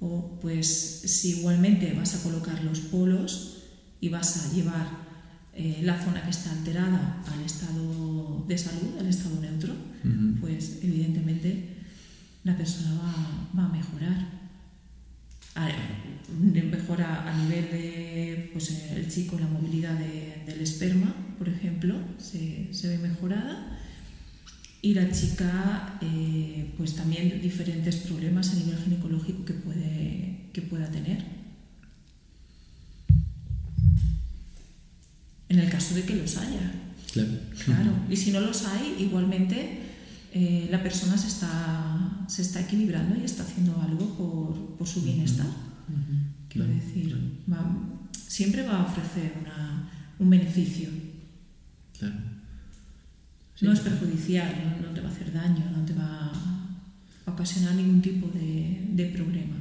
[0.00, 3.62] o pues si igualmente vas a colocar los polos
[4.00, 4.86] y vas a llevar
[5.54, 9.74] eh, la zona que está alterada al estado de salud, al estado neutro,
[10.40, 11.76] pues evidentemente
[12.44, 14.28] la persona va, va a mejorar.
[15.54, 15.68] A-
[16.40, 22.68] mejora a nivel de pues, el chico la movilidad de- del esperma, por ejemplo, se,
[22.74, 23.78] se ve mejorada.
[24.84, 30.90] Y la chica, eh, pues también diferentes problemas a nivel ginecológico que, puede, que pueda
[30.90, 31.24] tener.
[35.48, 36.72] En el caso de que los haya.
[37.12, 37.30] Claro.
[37.64, 39.78] Claro, y si no los hay, igualmente
[40.34, 45.00] eh, la persona se está, se está equilibrando y está haciendo algo por, por su
[45.02, 45.46] bienestar.
[46.50, 50.90] Quiero Claro, decir, va- siempre va a ofrecer una- un beneficio.
[51.98, 52.33] Claro.
[53.60, 56.32] No es perjudicial, no, te va a hacer daño, no te va
[57.26, 59.56] a ocasionar ningún tipo de, problema.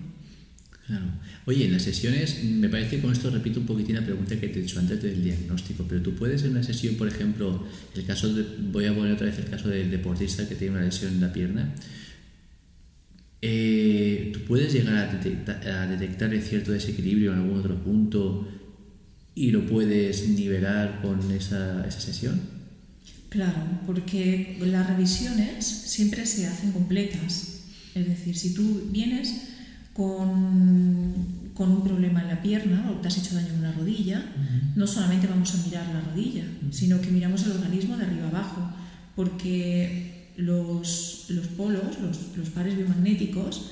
[0.88, 1.06] Claro.
[1.46, 4.50] Oye, en las sesiones, me parece que con esto repito un poquitín la pregunta que
[4.50, 8.06] te he hecho antes del diagnóstico, pero tú puedes en una sesión, por ejemplo, el
[8.06, 11.14] caso de, voy a poner otra vez el caso del deportista que tiene una lesión
[11.14, 11.74] en la pierna,
[13.42, 18.48] eh, tú puedes llegar a, detecta- a detectar cierto desequilibrio en algún otro punto
[19.36, 22.53] y lo puedes nivelar con esa sesión.
[23.34, 27.64] Claro, porque las revisiones siempre se hacen completas.
[27.96, 29.34] Es decir, si tú vienes
[29.92, 34.24] con, con un problema en la pierna o te has hecho daño en una rodilla,
[34.76, 38.70] no solamente vamos a mirar la rodilla, sino que miramos el organismo de arriba abajo,
[39.16, 43.72] porque los, los polos, los, los pares biomagnéticos,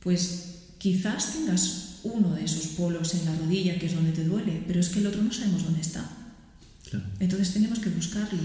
[0.00, 4.62] pues quizás tengas uno de esos polos en la rodilla, que es donde te duele,
[4.66, 6.25] pero es que el otro no sabemos dónde está.
[6.90, 7.06] Claro.
[7.20, 8.40] Entonces tenemos que buscarlo.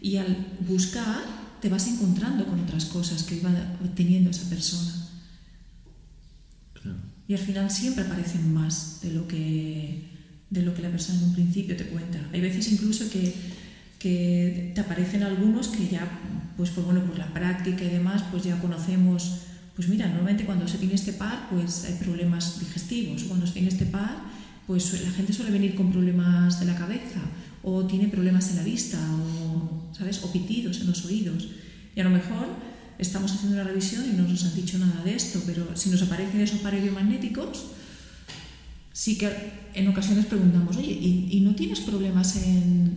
[0.00, 0.36] Y al
[0.68, 1.22] buscar
[1.60, 3.50] te vas encontrando con otras cosas que iba
[3.94, 4.92] teniendo esa persona.
[6.74, 6.98] Claro.
[7.28, 10.10] Y al final siempre aparecen más de lo que,
[10.50, 12.18] de lo que la persona en un principio te cuenta.
[12.32, 13.32] Hay veces incluso que,
[14.00, 16.20] que te aparecen algunos que ya,
[16.56, 19.42] pues por, bueno, por la práctica y demás, pues ya conocemos,
[19.76, 23.22] pues mira, normalmente cuando se tiene este par, pues hay problemas digestivos.
[23.22, 24.16] Cuando se tiene este par,
[24.66, 27.20] pues la gente suele venir con problemas de la cabeza
[27.62, 30.22] o tiene problemas en la vista o, ¿sabes?
[30.24, 31.48] o pitidos en los oídos.
[31.94, 32.46] Y a lo mejor
[32.98, 36.02] estamos haciendo una revisión y no nos han dicho nada de esto, pero si nos
[36.02, 37.66] aparecen esos pares biomagnéticos,
[38.92, 39.30] sí que
[39.74, 42.96] en ocasiones preguntamos, oye, ¿y, y no tienes problemas en,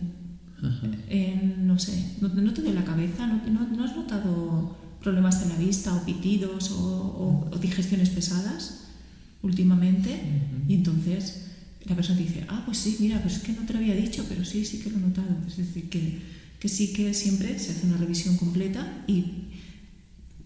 [1.08, 3.26] en, no sé, no, no te duele la cabeza?
[3.26, 8.10] ¿No, no, no has notado problemas en la vista o pitidos o, o- o digestiones
[8.10, 8.84] pesadas
[9.42, 10.20] últimamente?
[10.68, 11.42] Y entonces
[11.88, 13.94] la persona te dice, ah, pues sí, mira, pues es que no te lo había
[13.94, 15.28] dicho, pero sí, sí que lo he notado.
[15.46, 16.18] Es decir, que,
[16.58, 19.24] que sí que siempre se hace una revisión completa y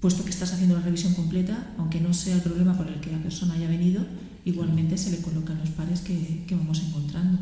[0.00, 3.11] puesto que estás haciendo la revisión completa, aunque no sea el problema por el que
[3.11, 4.05] la persona haya venido,
[4.44, 7.38] igualmente se le colocan los pares que, que vamos encontrando.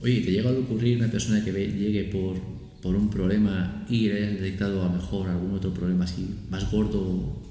[0.00, 2.40] Oye, ¿te llega a ocurrir una persona que llegue por,
[2.82, 6.70] por un problema y le hayas detectado a lo mejor algún otro problema así más
[6.70, 7.42] gordo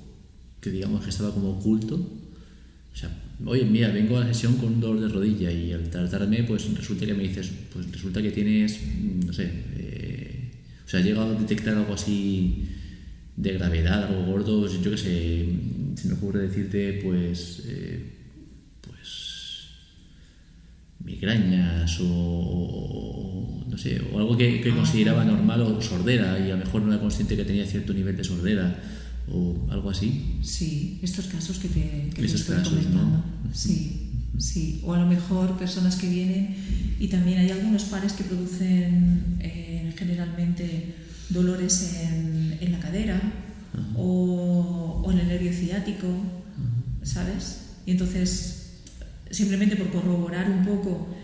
[0.62, 3.10] que digamos que estaba como oculto O sea,
[3.46, 6.74] oye, mira, vengo a la sesión con un dolor de rodilla y al tratarme, pues
[6.76, 8.80] resulta que me dices, pues resulta que tienes,
[9.26, 10.52] no sé, eh,
[10.86, 12.66] o sea, llegado a detectar algo así
[13.36, 15.46] de gravedad, algo gordo, yo qué sé,
[15.96, 18.14] se me ocurre decirte, pues, eh,
[18.82, 19.68] pues,
[21.04, 26.56] migrañas o, no sé, o algo que, que Ah, consideraba normal o sordera y a
[26.56, 28.76] lo mejor no era consciente que tenía cierto nivel de sordera
[29.32, 30.40] o algo así.
[30.44, 32.80] Sí, estos casos que te, que te estoy casos, ¿no?
[32.80, 33.18] comentando.
[33.18, 33.54] Ujú.
[33.54, 34.82] Sí, sí.
[34.84, 36.56] O a lo mejor personas que vienen
[37.00, 40.96] y también hay algunos pares que producen eh, generalmente
[41.30, 43.22] dolores en, en la cadera
[43.96, 46.08] o, o en el nervio ciático,
[47.02, 47.60] ¿sabes?
[47.86, 48.74] Y entonces,
[49.32, 51.16] simplemente por corroborar un poco,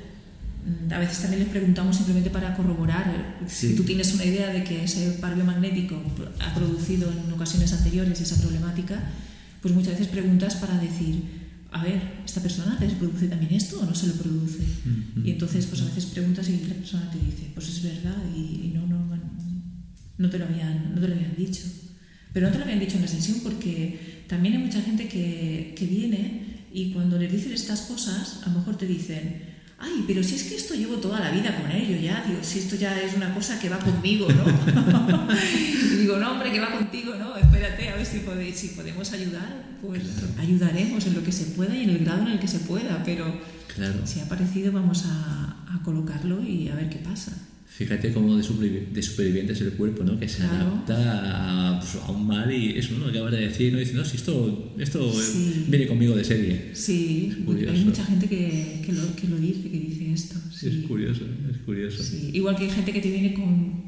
[0.91, 3.69] a veces también les preguntamos simplemente para corroborar Sí.
[3.69, 6.01] si tú tienes una idea de que ese par biomagnético
[6.39, 9.01] ha producido en ocasiones anteriores esa problemática,
[9.61, 11.23] pues muchas veces preguntas para decir,
[11.71, 14.59] a ver, ¿esta persona les produce también esto o no se lo produce?
[14.63, 15.27] Ujú.
[15.27, 18.39] Y entonces, pues a veces preguntas y la persona te dice, pues es verdad y,
[18.39, 18.99] y no, no,
[20.17, 21.61] no, te lo habían, no te lo habían dicho.
[22.33, 25.73] Pero no te lo habían dicho en la sesión porque también hay mucha gente que,
[25.77, 29.48] que viene y cuando les dices estas cosas, a lo mejor te dicen,
[29.81, 32.59] ay, pero si es que esto llevo toda la vida con ello ya, digo, si
[32.59, 34.43] esto ya es una cosa que va conmigo, ¿no?
[35.93, 37.35] y digo, no, hombre, que va contigo, ¿no?
[37.37, 40.01] Espérate, a ver si, podéis, si podemos ayudar, pues
[40.39, 43.01] ayudaremos en lo que se pueda y en el grado en el que se pueda,
[43.03, 43.39] pero
[43.73, 44.05] Claro.
[44.05, 47.31] si ha aparecido vamos a, a colocarlo y a ver qué pasa.
[47.79, 50.19] Fíjate cómo de, supervi- de superviviente es el cuerpo, ¿no?
[50.19, 50.65] Que se Claro.
[50.65, 50.97] adapta
[51.77, 53.05] a, pues, a un mal y eso, ¿no?
[53.05, 53.79] Acabas de decir, ¿no?
[53.79, 55.63] Dice, no, si esto, esto Sí.
[55.69, 56.71] viene conmigo de serie.
[56.73, 60.35] Sí, Es hay mucha gente que, que, lo, que lo dice, que dice esto.
[60.53, 60.67] Sí.
[60.67, 62.03] Es curioso, es curioso.
[62.03, 62.31] Sí.
[62.33, 63.81] Igual que hay gente que te viene con,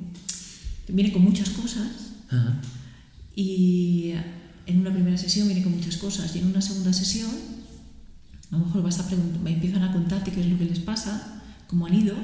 [0.88, 1.90] te viene con muchas cosas
[2.30, 2.62] Ajá.
[3.36, 4.14] y
[4.68, 7.30] en una primera sesión viene con muchas cosas y en una segunda sesión
[8.52, 11.44] a lo mejor vas a pregun- empiezan a contarte qué es lo que les pasa,
[11.68, 12.16] cómo han ido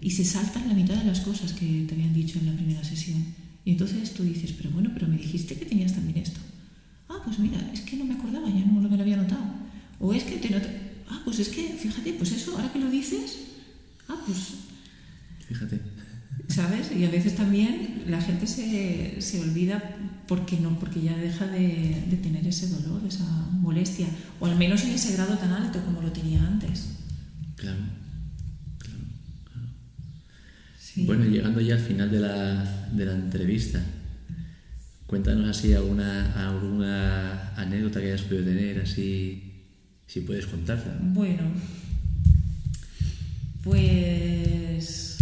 [0.00, 2.82] y se saltan la mitad de las cosas que te habían dicho en la primera
[2.84, 3.24] sesión.
[3.64, 6.40] Y entonces tú dices, pero bueno, pero me dijiste que tenías también esto.
[7.08, 9.44] Ah, pues mira, es que no me acordaba, ya no me lo había notado.
[9.98, 10.68] O es que te nota...
[11.08, 13.38] Ah, pues es que, fíjate, pues eso, ahora que lo dices,
[14.08, 14.54] ah, pues
[15.50, 15.80] Fíjate.
[16.46, 16.92] ¿Sabes?
[16.96, 19.96] Y a veces también la gente se, se olvida
[20.28, 24.06] porque no, porque ya deja de, de tener ese dolor, esa molestia,
[24.38, 26.86] o al menos en ese grado tan alto como lo tenía antes.
[27.56, 27.80] Claro.
[30.92, 31.04] Sí.
[31.04, 33.80] Bueno, llegando ya al final de la, de la entrevista,
[35.06, 39.52] cuéntanos así alguna, alguna anécdota que hayas podido tener, así,
[40.08, 40.98] si puedes contarla.
[41.00, 41.42] Bueno,
[43.62, 45.18] pues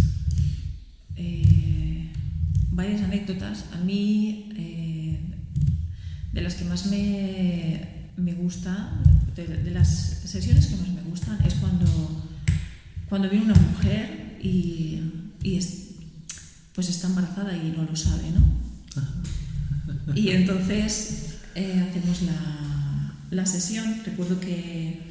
[1.15, 2.09] eh,
[2.71, 3.65] varias anécdotas.
[3.71, 5.19] A mí, eh,
[6.33, 8.99] de las que más me, me gusta,
[9.35, 9.87] de, de las
[10.25, 11.85] sesiones que más me gustan, es cuando,
[13.07, 15.77] cuando viene una mujer y, y es,
[16.73, 18.59] pues está embarazada y no lo sabe, ¿no?
[20.15, 24.01] Y entonces eh, hacemos la, la sesión.
[24.05, 25.01] Recuerdo que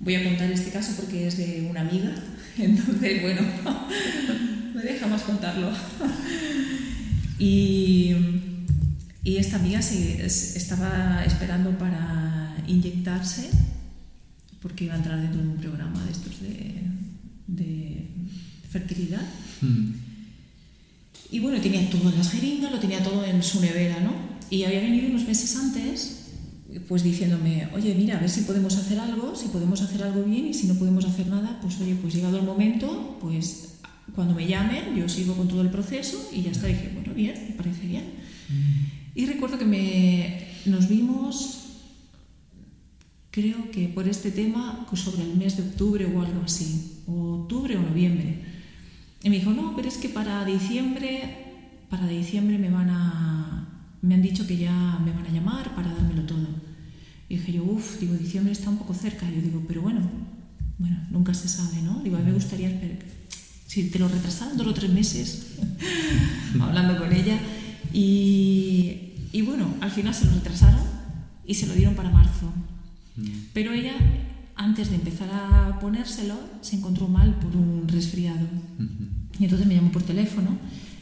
[0.00, 2.12] voy a contar este caso porque es de una amiga,
[2.58, 3.42] entonces, bueno,
[4.74, 5.70] me deja más contarlo.
[7.38, 8.14] Y,
[9.24, 13.50] y esta amiga se, es- estaba esperando para inyectarse
[14.62, 16.82] porque iba a entrar dentro de un programa de estos de,
[17.48, 18.06] de
[18.74, 19.22] fertilidad.
[19.62, 19.92] Mm.
[21.30, 24.12] Y bueno, tenía todas las jeringas, lo tenía todo en su nevera, ¿no?
[24.50, 26.26] Y había venido unos meses antes,
[26.88, 30.46] pues diciéndome, oye, mira, a ver si podemos hacer algo, si podemos hacer algo bien
[30.46, 33.78] y si no podemos hacer nada, pues oye, pues llegado el momento, pues
[34.14, 36.66] cuando me llamen, yo sigo con todo el proceso y ya está.
[36.66, 38.04] dije, bueno, bien, me parece bien.
[39.14, 41.64] Y recuerdo que me, nos vimos,
[43.30, 47.76] creo que por este tema, sobre el mes de octubre o algo así, o octubre
[47.76, 48.53] o noviembre.
[49.24, 53.68] Y me dijo, no, pero es que para diciembre, para diciembre me van a,
[54.02, 56.46] me han dicho que ya me van a llamar para dármelo todo.
[57.28, 59.28] Y dije yo, uff, digo, diciembre está un poco cerca.
[59.30, 60.00] Yo digo, pero bueno,
[60.78, 62.00] bueno, nunca se sabe, ¿no?
[62.04, 62.98] Digo, a mí me gustaría, esperar-
[63.66, 65.56] si te lo retrasaran dos o tres meses,
[66.60, 67.38] hablando con ella.
[67.92, 70.82] Y, y bueno, al final se lo retrasaron
[71.46, 72.52] y se lo dieron para marzo.
[73.52, 73.94] Pero ella,
[74.56, 78.46] antes de empezar a ponérselo, se encontró mal por un resfriado.
[79.38, 80.58] Y entonces me llamó por teléfono,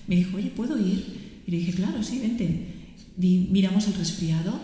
[0.06, 1.42] me dijo, oye, ¿puedo ir?
[1.46, 2.94] Y le dije, claro, sí, vente.
[3.16, 4.58] Di- miramos el resfriado,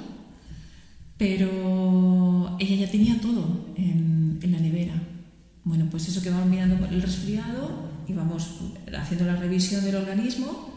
[1.17, 4.95] pero ella ya tenía todo en, en la nevera.
[5.65, 8.49] Bueno, pues eso que vamos mirando el resfriado y vamos
[8.99, 10.71] haciendo la revisión del organismo.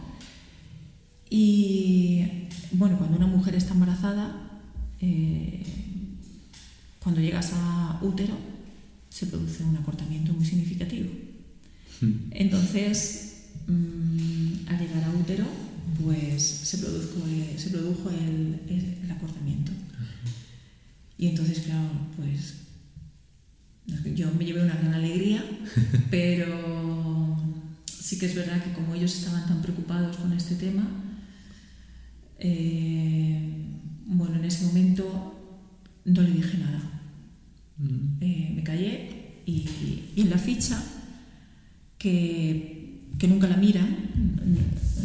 [1.30, 2.26] Y
[2.74, 4.36] bueno, cuando una mujer está embarazada,
[5.00, 5.64] eh,
[7.04, 8.38] cuando llegas a útero
[9.10, 11.10] se produce un acortamiento muy significativo.
[12.32, 15.46] Entonces, mm, al llegar a útero,
[16.04, 17.26] pues se produjo,
[17.58, 18.62] se produjo el,
[19.04, 19.72] el acortamiento.
[21.18, 22.56] Y entonces, claro, pues
[24.16, 25.44] yo me llevé una gran alegría,
[26.10, 27.38] pero
[27.86, 30.88] sí que es verdad que como ellos estaban tan preocupados con este tema,
[32.40, 33.66] eh,
[34.06, 35.62] bueno, en ese momento
[36.06, 36.91] no le dije nada.
[37.82, 38.22] Mm.
[38.22, 39.10] Eh, me callé
[39.46, 39.66] y,
[40.16, 40.82] en la ficha,
[41.98, 43.82] que, que nunca la mira,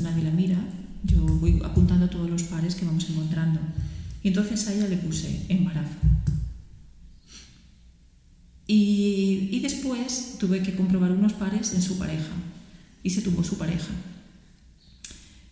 [0.02, 0.58] nadie la mira,
[1.04, 3.60] yo voy apuntando todos los pares que vamos encontrando.
[4.22, 5.94] Y entonces a ella le puse embarazo.
[8.66, 12.32] Y, y, después tuve que comprobar unos pares en su pareja.
[13.02, 13.92] Y se tumbó su pareja.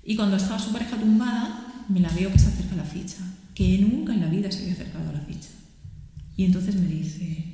[0.05, 3.19] Y cuando estaba su pareja tumbada, me la veo que se acerca a la ficha,
[3.55, 5.54] que nunca en la vida se había acercado a la ficha.
[6.37, 7.45] Y entonces me dice,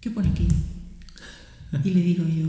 [0.00, 0.46] ¿qué pone aquí?
[1.82, 2.48] Y le digo yo,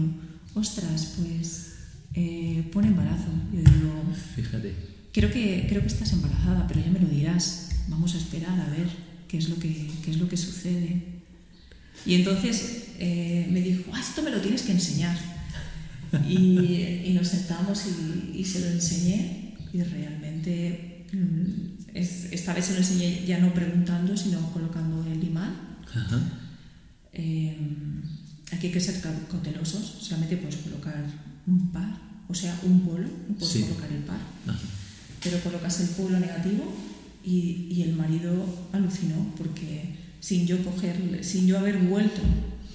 [0.59, 1.75] ostras, pues
[2.13, 3.29] eh, pone embarazo.
[3.53, 4.73] Yo digo, fíjate.
[5.11, 7.69] Creo que, creo que estás embarazada, pero ya me lo dirás.
[7.87, 8.87] Vamos a esperar a ver
[9.27, 11.01] qué es lo que, qué es lo que sucede.
[12.05, 15.17] Y entonces eh, me dijo, ah, esto me lo tienes que enseñar.
[16.29, 20.94] Y, y nos sentamos y, y, se lo enseñé y realmente
[21.93, 25.53] es, esta vez se lo enseñé ya no preguntando, sino colocando el imán.
[27.13, 27.57] Eh,
[28.51, 31.05] aquí hay que ser cautelosos, solamente puedes colocar
[31.47, 31.97] un par,
[32.27, 33.07] o sea, un polo,
[33.39, 34.19] puedes colocar el par,
[35.23, 36.75] pero colocas el polo negativo
[37.23, 42.21] y, y el marido alucinó porque sin yo cogerle, sin yo haber vuelto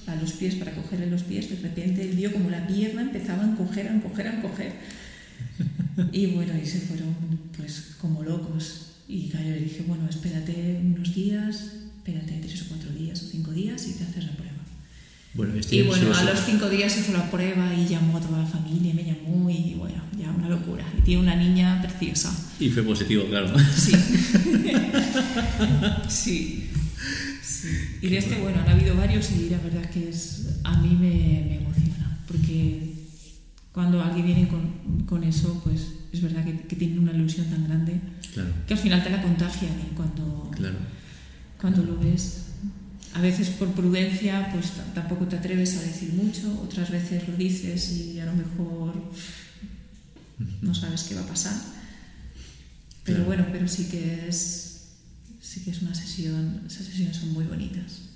[0.07, 3.45] a los pies para cogerle los pies, de repente él vio como la pierna empezaba
[3.45, 4.73] a encoger, a encoger, a encoger.
[6.13, 7.15] Y bueno, y se fueron
[7.57, 8.87] pues como locos.
[9.09, 13.51] Y yo le dije, bueno, espérate unos días, espérate tres o cuatro días o cinco
[13.51, 14.51] días y te haces la prueba.
[15.33, 18.39] Bueno, este y bueno, a los cinco días hizo la prueba y llamó a toda
[18.39, 20.85] la familia, me llamó y bueno, ya una locura.
[20.99, 22.33] Y tiene una niña preciosa.
[22.59, 23.53] Y fue positivo, claro.
[23.77, 23.93] Sí.
[26.09, 26.71] sí.
[28.03, 31.45] Y de este, bueno, han habido varios y la verdad que es, a mí me,
[31.47, 32.90] me emociona, porque
[33.81, 37.65] cuando alguien viene con, con eso, pues es verdad que, que, tiene una ilusión tan
[37.67, 37.99] grande
[38.67, 40.51] que al final te la contagian y cuando,
[41.59, 42.43] cuando lo ves,
[43.15, 47.91] a veces por prudencia, pues tampoco te atreves a decir mucho, otras veces lo dices
[47.93, 49.03] y a lo mejor
[50.61, 51.59] no sabes qué va a pasar.
[53.05, 54.91] Pero bueno, pero sí que es
[55.41, 58.11] sí que es una sesión, esas sesiones son muy bonitas.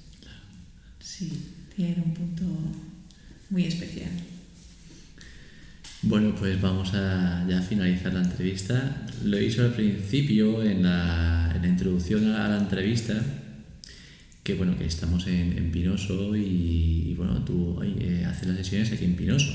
[1.00, 1.32] Sí,
[1.74, 2.44] tienen un punto
[3.48, 4.10] muy especial.
[6.07, 9.07] Bueno, pues vamos a ya finalizar la entrevista.
[9.24, 13.14] Lo hizo al principio en la, en la introducción a la entrevista,
[14.42, 19.07] que bueno, que estamos en, en Pinoso y, bueno, tú eh, haces las sesiones aquí
[19.07, 19.50] en Pinoso.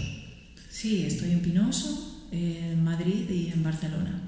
[0.71, 4.19] Sí, estoy en Pinoso, en Madrid y en Barcelona.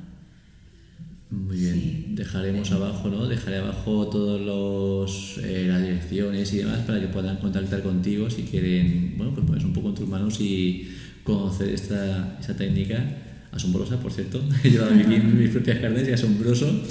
[1.32, 2.15] Muy bien.
[2.15, 3.26] Dejaremos abajo, ¿no?
[3.26, 8.43] Dejaré abajo todos los eh, las direcciones y demás para que puedan contactar contigo si
[8.43, 10.89] quieren, bueno, pues pones un poco en tus manos y
[11.24, 13.03] conocer esta, esta técnica
[13.51, 14.43] asombrosa, por cierto.
[14.63, 16.84] He llevado aquí mis propias carnes y asombroso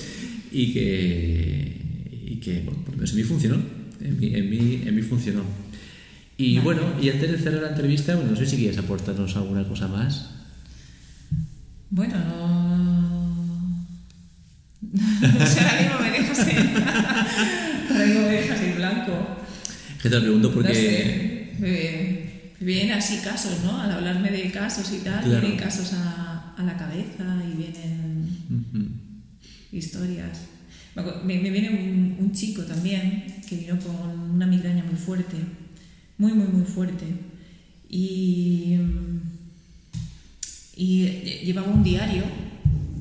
[0.52, 1.80] y que,
[2.26, 3.56] y que bueno, por lo menos en mí funcionó.
[4.00, 5.42] En mí, en mí, en mí funcionó.
[6.36, 9.68] Y bueno, y antes de cerrar la entrevista, bueno, no sé si quieres aportarnos alguna
[9.68, 10.30] cosa más.
[11.90, 13.00] Bueno, no
[14.92, 16.56] o sea, ahora mismo me dejas en,
[17.90, 19.12] ahora mismo me dejas blanco.
[20.02, 21.52] ¿Qué te lo pregunto porque...
[21.58, 22.19] No sé,
[22.60, 23.80] vienen así casos, ¿no?
[23.80, 29.00] Al hablarme de casos y tal, vienen casos a, a, la cabeza y vienen
[29.72, 30.42] historias.
[31.24, 35.36] Me, me viene un, un, chico también que vino con una migraña muy fuerte,
[36.18, 37.06] muy, muy, muy fuerte.
[37.88, 38.76] Y,
[40.76, 41.06] y
[41.44, 42.24] llevaba un diario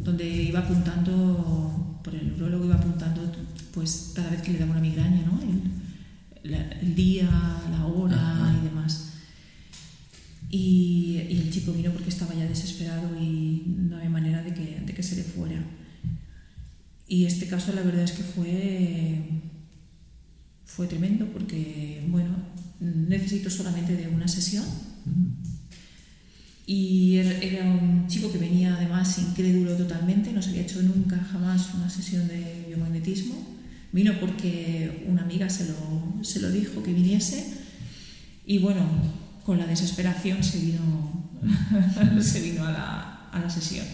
[0.04, 3.30] donde iba apuntando, por el neurólogo iba apuntando,
[3.74, 5.40] pues cada vez que le daba una migraña, ¿no?
[5.42, 7.30] El, el día,
[7.72, 9.19] la hora y demás.
[10.50, 14.82] Y, y, el chico vino porque estaba ya desesperado y no había manera de que,
[14.84, 15.64] de que se le fuera.
[17.08, 19.20] Y este caso la verdad es que fue,
[20.66, 22.36] fue tremendo porque, bueno,
[22.80, 24.66] necesito solamente de una sesión.
[26.66, 31.74] Y era un chico que venía además incrédulo totalmente, no se había hecho nunca jamás
[31.74, 33.36] una sesión de biomagnetismo.
[33.92, 37.60] Vino porque una amiga se lo, se lo dijo que viniese
[38.46, 38.82] y bueno,
[39.46, 41.32] con la desesperación se vino,
[42.22, 43.86] se vino a, la, a la sesión.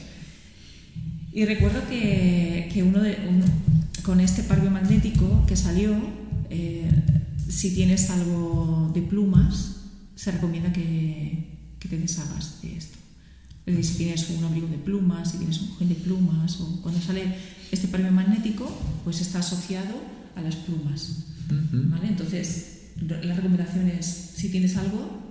[1.32, 3.18] Y recuerdo que, que uno, de,
[4.04, 5.94] con este par biomagnético que salió,
[6.50, 6.90] eh,
[7.50, 9.82] si tienes algo de plumas,
[10.16, 12.98] se recomienda que, que te deshagas de esto.
[13.66, 16.82] Es decir, si tienes un abrigo de plumas, si tienes un cojín de plumas, o
[16.82, 17.36] cuando sale
[17.72, 18.72] este pareo magnético,
[19.04, 19.96] pues está asociado
[20.36, 21.26] a las plumas.
[21.50, 22.08] ¿vale?
[22.08, 25.25] Entonces, la recomendación es, si tienes algo,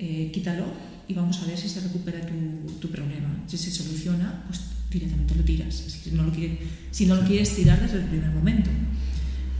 [0.00, 0.64] eh, quítalo
[1.06, 3.44] y vamos a ver si se recupera tu, tu, problema.
[3.46, 5.74] Si se soluciona, pues directamente lo tiras.
[5.74, 6.58] Si no lo, quieres,
[6.90, 8.70] si no lo quieres tirar desde el primer momento.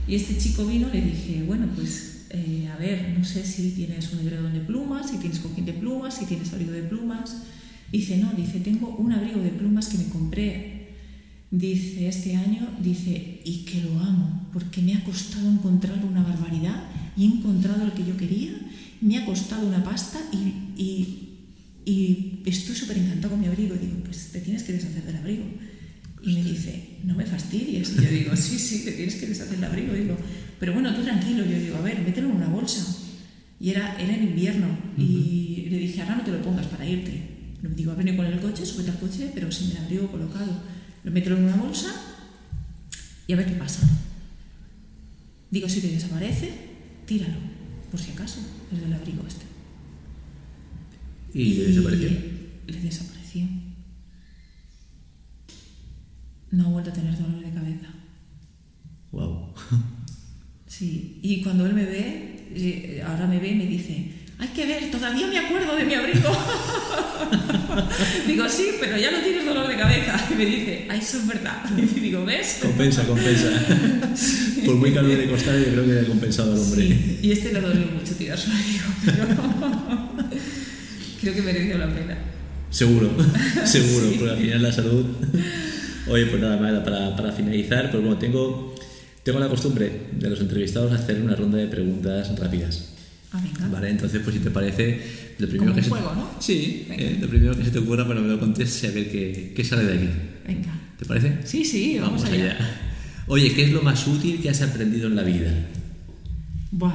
[0.07, 4.11] Y este chico vino, le dije, bueno, pues eh, a ver, no sé si tienes
[4.13, 7.43] un edredón de plumas, si tienes cojín de plumas, si tienes abrigo de plumas.
[7.91, 10.95] Dice, no, dice, tengo un abrigo de plumas que me compré,
[11.51, 16.83] dice, este año, dice, y que lo amo, porque me ha costado encontrar una barbaridad
[17.17, 18.53] y he encontrado el que yo quería,
[19.01, 21.29] me ha costado una pasta y, y,
[21.85, 23.75] y estoy súper encantado con mi abrigo.
[23.75, 25.43] Digo, pues te tienes que deshacer del abrigo.
[26.23, 27.93] Y me dice, no me fastidies.
[27.97, 29.93] Y yo digo, sí, sí, te tienes que deshacer del abrigo.
[29.93, 30.15] Digo,
[30.59, 31.43] pero bueno, tú tranquilo.
[31.43, 32.85] Yo digo, a ver, mételo en una bolsa.
[33.59, 34.67] Y era, era en invierno.
[34.97, 37.31] Y le dije, ahora no te lo pongas para irte.
[37.63, 40.61] Le digo, ha venido con el coche, súbete al coche, pero sin el abrigo colocado.
[41.03, 41.89] Lo mételo en una bolsa
[43.27, 43.87] y a ver qué pasa.
[45.49, 46.51] Digo, si te desaparece,
[47.05, 47.35] tíralo,
[47.89, 48.39] por si acaso,
[48.71, 49.45] el del abrigo este.
[51.33, 52.09] ¿Y, le desapareció?
[52.67, 53.47] Le desapareció.
[56.51, 57.87] No ha vuelto a tener dolor de cabeza.
[59.11, 59.53] Wow.
[60.67, 64.65] Sí, y cuando él me ve, eh, ahora me ve y me dice, hay que
[64.65, 66.29] ver, todavía me acuerdo de mi abrigo.
[68.27, 70.19] digo, sí, pero ya no tienes dolor de cabeza.
[70.31, 71.63] Y me dice, ay, eso es verdad.
[71.77, 72.57] Y digo, ¿ves?
[72.59, 73.49] Compensa, compensa.
[74.65, 76.87] Por muy caro de costar, yo creo que ha compensado al hombre.
[76.87, 77.19] Sí.
[77.21, 79.25] Y este le dolió mucho tirar su abrigo, pero
[81.21, 82.17] creo que mereció la pena.
[82.71, 83.11] Seguro,
[83.65, 84.15] seguro, sí.
[84.17, 85.05] porque al final la salud.
[86.07, 88.75] Oye, pues nada, más para, para finalizar, pues bueno, tengo,
[89.21, 92.90] tengo la costumbre de los entrevistados hacer una ronda de preguntas rápidas.
[93.33, 93.67] Ah, venga.
[93.69, 95.01] Vale, entonces, pues si te parece,
[95.39, 96.29] lo primero Como que un se juego, ¿no?
[96.39, 99.11] Sí, eh, lo primero que se te ocurra, bueno, me lo contestes y a ver
[99.11, 100.09] qué, qué sale de aquí.
[100.47, 100.73] Venga.
[100.99, 101.39] ¿Te parece?
[101.45, 102.57] Sí, sí, vamos, allá.
[103.27, 105.51] Oye, ¿qué es lo más útil que has aprendido en la vida?
[106.71, 106.93] Buah,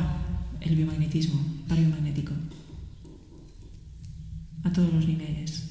[0.60, 2.32] el biomagnetismo, biomagnético.
[4.64, 5.70] A todos los niveles.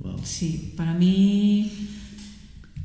[0.00, 0.20] Wow.
[0.22, 1.72] Sí, para mí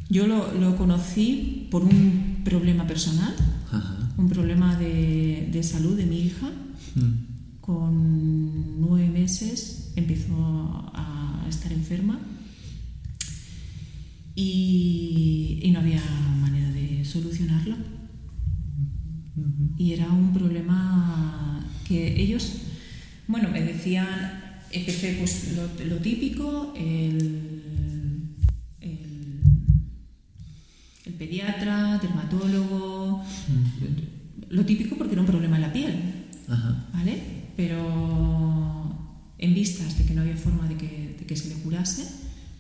[0.09, 3.33] yo lo, lo conocí por un problema personal,
[3.71, 4.13] Ajá.
[4.17, 6.49] un problema de, de salud de mi hija.
[6.95, 7.59] Mm.
[7.61, 12.19] Con nueve meses empezó a estar enferma
[14.35, 16.01] y, y no había
[16.39, 17.75] manera de solucionarlo.
[19.77, 22.57] Y era un problema que ellos,
[23.27, 24.07] bueno, me decían,
[24.71, 28.33] empecé pues lo, lo típico, el,
[28.79, 29.41] el,
[31.05, 33.23] el pediatra, dermatólogo,
[34.49, 35.95] lo típico porque era un problema en la piel,
[36.51, 36.89] Ajá.
[36.93, 37.17] ¿vale?
[37.57, 37.79] Pero
[39.37, 42.05] en vistas de que no había forma de que, de que se le curase,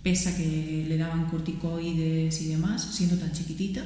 [0.03, 3.83] pese a que le daban corticoides y demás, siendo tan chiquitita,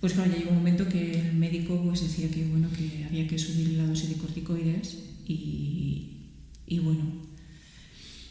[0.00, 3.26] pues claro, ya llegó un momento que el médico pues decía que bueno que había
[3.28, 4.98] que subir la dosis de corticoides
[5.28, 6.08] y,
[6.66, 7.04] y bueno,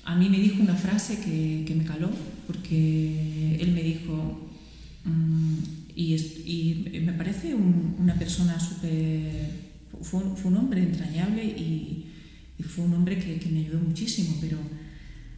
[0.03, 2.09] a mí me dijo una frase que, que me caló,
[2.47, 4.49] porque él me dijo,
[5.05, 5.55] mm,
[5.95, 9.61] y, es- y me parece un- una persona súper...
[10.12, 12.12] Fue, un- fue un hombre entrañable y,
[12.59, 14.57] y fue un hombre que, que me ayudó muchísimo, pero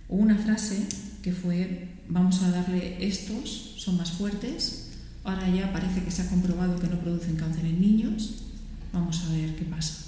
[0.09, 0.83] hubo una frase
[1.21, 4.89] que fue, vamos a darle estos, son más fuertes,
[5.23, 8.43] ahora ya parece que se ha comprobado que no producen cáncer en niños,
[8.91, 10.05] vamos a ver qué pasa.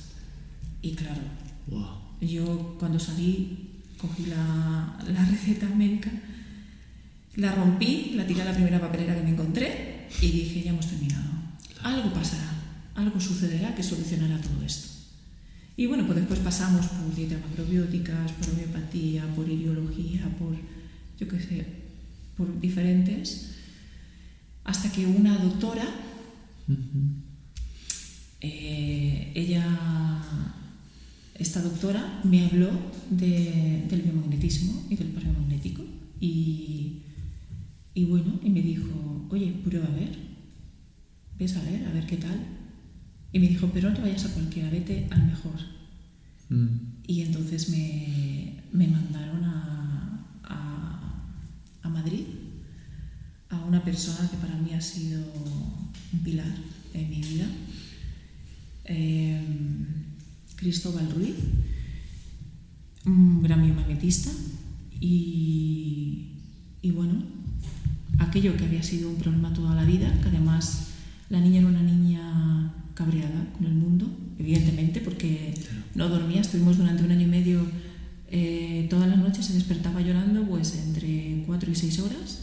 [0.82, 1.22] Y claro,
[1.68, 1.88] Wow.
[2.22, 6.11] yo cuando salí cogí la, la receta médica,
[7.36, 10.88] la rompí, la tiré a la primera papelera que me encontré y dije, ya hemos
[10.88, 11.24] terminado.
[11.84, 12.51] Algo pasará,
[12.96, 14.89] algo sucederá que solucionará todo esto.
[15.78, 20.56] Y bueno, pues después pasamos por dietas macrobióticas, por homeopatía, por ideología, por,
[21.20, 21.66] yo qué sé,
[22.38, 23.52] por diferentes,
[24.64, 25.86] hasta que una doctora
[28.41, 30.22] eh, ella,
[31.38, 32.70] esta doctora, me habló
[33.10, 35.84] de- del biomagnetismo y del pareo magnético.
[36.20, 37.02] Y,
[37.93, 40.18] y bueno, y me dijo, oye, prueba a ver,
[41.38, 42.39] ves a ver, a ver qué tal.
[43.36, 45.56] Y me dijo, pero no te vayas a cualquiera, vete al mejor.
[46.48, 46.68] Mm.
[47.06, 51.28] Y entonces me, me mandaron a, a,
[51.82, 52.24] a Madrid,
[53.50, 55.22] a una persona que para mí ha sido
[56.14, 56.48] un pilar
[56.94, 57.46] en mi vida,
[58.86, 59.46] eh,
[60.56, 61.36] Cristóbal Ruiz,
[63.06, 64.32] un gran biomagnetista,
[65.02, 66.38] y,
[66.82, 67.22] y bueno,
[68.18, 70.92] aquello que había sido un problema toda la vida, que además
[71.30, 74.08] la niña era una niña cabreada con el mundo,
[74.39, 75.54] evidentemente, porque
[75.93, 76.41] no dormía.
[76.41, 77.62] Estuvimos durante un año y medio,
[78.32, 82.41] eh, todas las noches se despertaba llorando, pues entre cuatro y seis horas.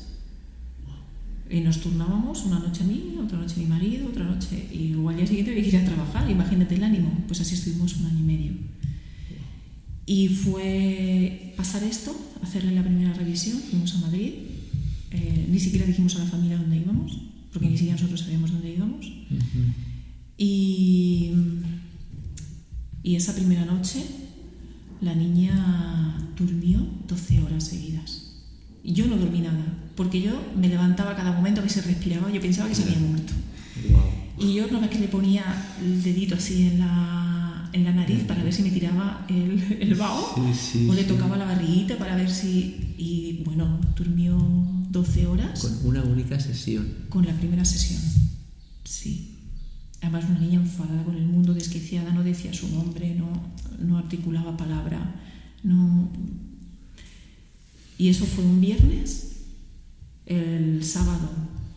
[1.51, 4.69] Y nos turnábamos, una noche a mí, otra noche a mi marido, otra noche.
[4.73, 7.25] Y luego al día siguiente había que ir a trabajar, imagínate el ánimo.
[7.27, 8.53] Pues así estuvimos un año y medio.
[10.07, 14.33] Y fue pasar esto, hacerle la primera revisión, fuimos a Madrid.
[15.11, 17.21] Eh, ni siquiera dijimos a la familia dónde íbamos,
[17.53, 19.07] porque ni siquiera nosotros sabíamos dónde íbamos.
[20.43, 21.31] Y,
[23.05, 24.05] y esa primera noche
[25.01, 28.33] la niña durmió 12 horas seguidas.
[28.83, 29.65] Y yo no dormí nada,
[29.95, 33.33] porque yo me levantaba cada momento que se respiraba, yo pensaba que se había muerto.
[34.37, 35.45] Y yo no vez que le ponía
[35.81, 39.95] el dedito así en la, en la nariz para ver si me tiraba el, el
[39.95, 40.35] vaho,
[40.89, 42.95] o le tocaba la barriguita para ver si...
[42.99, 44.37] Y bueno, durmió
[44.91, 45.61] 12 horas.
[45.61, 46.89] Con una única sesión.
[47.11, 48.01] Con la primera sesión,
[48.83, 49.32] sí.
[50.03, 53.33] Además, una niña enfadada con el mundo, desquiciada, no decía su nombre, no,
[53.79, 55.15] no articulaba palabra,
[55.63, 56.11] no...
[57.99, 59.29] Y eso fue un viernes.
[60.27, 61.31] El sábado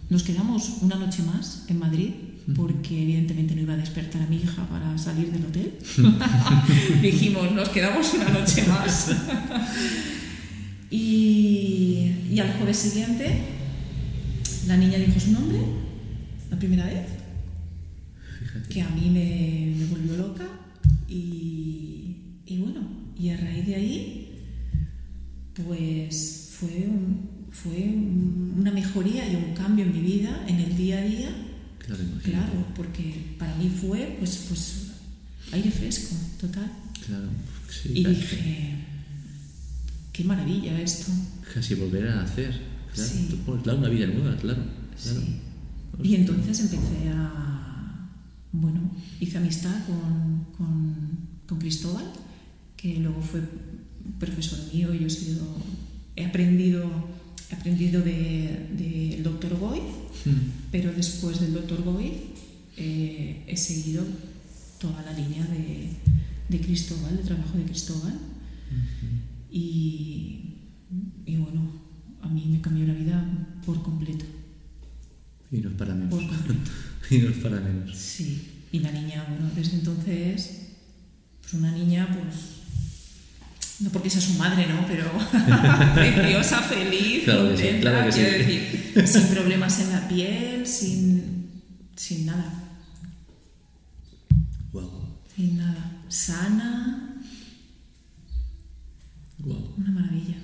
[0.09, 2.11] nos quedamos una noche más en Madrid
[2.55, 5.78] porque evidentemente no iba a despertar a mi hija para salir del hotel.
[7.01, 9.11] Dijimos, nos quedamos una noche más.
[10.89, 13.55] y, y al jueves siguiente
[14.67, 15.59] la niña dijo su nombre,
[16.49, 17.14] la primera vez,
[18.68, 20.45] que a mí me, me volvió loca
[21.07, 22.82] y, y, bueno,
[23.18, 24.43] y a raíz de ahí,
[25.66, 27.93] pues fue, un, fue
[28.57, 31.30] una mejoría y un cambio en mi vida, en el día a día.
[31.80, 34.88] Claro, claro porque para mí fue pues, pues
[35.51, 36.72] aire fresco, total.
[37.05, 37.28] Claro,
[37.70, 38.76] sí, y casi, dije,
[40.11, 41.11] qué maravilla esto.
[41.53, 42.59] casi volver a nacer.
[42.93, 43.39] Claro, Sí.
[43.45, 44.63] Una vida nueva, claro.
[44.63, 45.20] claro.
[45.22, 45.41] Sí.
[46.01, 47.64] Y entonces empecé a,
[48.61, 48.79] bueno,
[49.19, 50.95] hice amistad con, con,
[51.47, 52.05] con Cristóbal,
[52.77, 53.41] que luego fue
[54.19, 55.43] profesor mío y yo he sido,
[56.15, 56.83] he aprendido,
[57.51, 59.79] he aprendido del de, del doctor Goy,
[60.25, 60.71] Mm.
[60.71, 62.11] pero después del doctor Goy
[62.77, 64.03] eh, he seguido
[64.79, 65.91] toda la línea de,
[66.49, 68.17] de Cristóbal, de trabajo de Cristóbal.
[69.51, 70.55] Y,
[71.25, 71.61] y bueno,
[72.21, 73.23] a mí me cambió la vida
[73.65, 74.25] por completo.
[75.51, 76.09] Y no es para menos.
[76.09, 76.71] Por completo.
[77.09, 77.95] y no es para menos.
[77.97, 80.61] Sí, y la niña, bueno, desde entonces,
[81.41, 82.35] pues una niña, pues,
[83.81, 84.85] no porque sea su madre, ¿no?
[84.87, 85.11] Pero
[85.95, 88.19] preciosa, feliz, Claro que sí, contenta, claro que sí.
[88.19, 91.61] quiero decir, sin problemas en la piel, sin,
[91.95, 92.61] sin nada,
[94.71, 95.19] Wow.
[95.35, 97.21] sin nada, sana,
[99.39, 99.75] Wow.
[99.77, 100.35] una maravilla.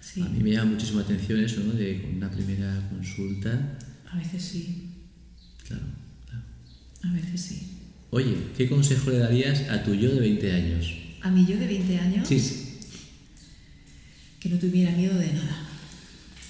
[0.00, 1.72] Sí, A mí me llama muchísimo la atención eso, ¿no?
[1.72, 3.78] De con una primera consulta.
[4.10, 4.88] a veces sí,
[5.66, 5.84] claro.
[7.04, 7.66] A veces sí.
[8.10, 10.92] Oye, ¿qué consejo le darías a tu yo de 20 años?
[11.22, 12.78] A mí yo de 20 años, Sí, sí.
[14.40, 15.68] que no tuviera miedo de nada.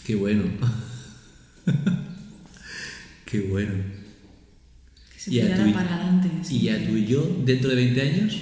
[0.05, 0.44] Qué bueno.
[3.26, 3.74] Qué bueno.
[5.14, 6.30] Que se tirara tu- para adelante.
[6.53, 8.36] ¿Y a tu yo dentro de 20 años?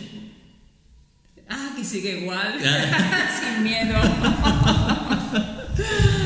[1.49, 2.55] Ah, que sigue igual.
[2.65, 3.41] Ah.
[3.57, 3.97] Sin miedo.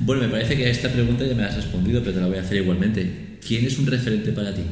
[0.00, 2.38] Bueno, me parece que a esta pregunta ya me has respondido, pero te la voy
[2.38, 3.38] a hacer igualmente.
[3.46, 4.62] ¿Quién es un referente para ti?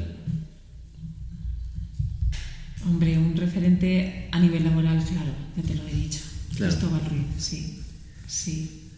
[2.86, 6.20] Hombre, un referente a nivel laboral, claro, ya te lo he dicho.
[6.56, 6.72] Claro.
[6.72, 7.80] Cristóbal Ruiz, sí.
[8.26, 8.88] Sí.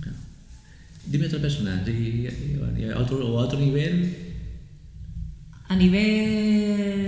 [0.00, 0.18] Claro.
[1.06, 4.16] Dime otra persona, a otro, o a otro nivel.
[5.68, 6.98] A nivel.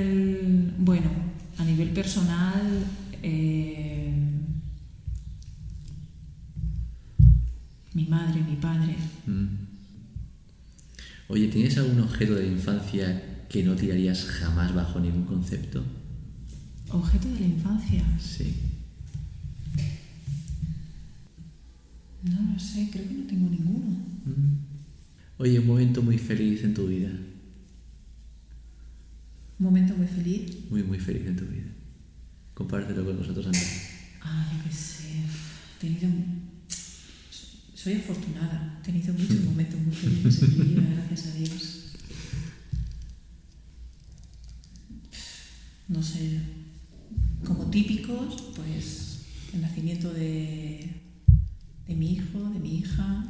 [0.78, 1.10] Bueno,
[1.58, 2.84] a nivel personal.
[3.22, 4.05] eh,
[7.96, 8.94] mi madre, mi padre.
[9.26, 9.46] Mm.
[11.28, 15.82] Oye, ¿tienes algún objeto de la infancia que no tirarías jamás bajo ningún concepto?
[16.90, 18.04] Objeto de la infancia.
[18.20, 18.54] Sí.
[22.22, 23.96] No lo sé, creo que no tengo ninguno.
[24.26, 24.58] Mm.
[25.38, 27.08] Oye, un momento muy feliz en tu vida.
[29.58, 30.54] Un momento muy feliz.
[30.68, 31.70] Muy, muy feliz en tu vida.
[32.52, 33.64] Compártelo con nosotros, Andrea.
[34.20, 35.22] Ah, yo qué sé.
[35.76, 36.10] He tenido.
[37.86, 38.80] Soy afortunada.
[38.80, 41.82] He tenido muchos momentos muy felices en mi vida, gracias a Dios.
[45.86, 46.40] No sé.
[47.44, 49.20] Como típicos, pues
[49.54, 50.94] el nacimiento de,
[51.86, 53.24] de mi hijo, de mi hija,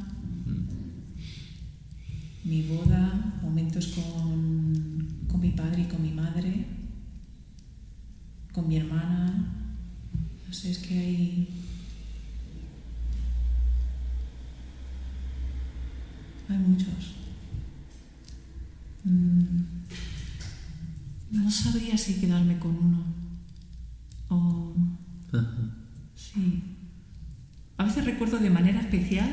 [2.43, 6.65] mi boda, momentos con, con mi padre y con mi madre,
[8.51, 9.53] con mi hermana.
[10.47, 11.66] No sé, es que hay.
[16.49, 17.15] Hay muchos.
[19.03, 19.63] Mm,
[21.31, 23.03] no sabría si quedarme con uno.
[24.29, 24.75] O...
[26.15, 26.63] Sí.
[27.77, 29.29] A veces recuerdo de manera especial,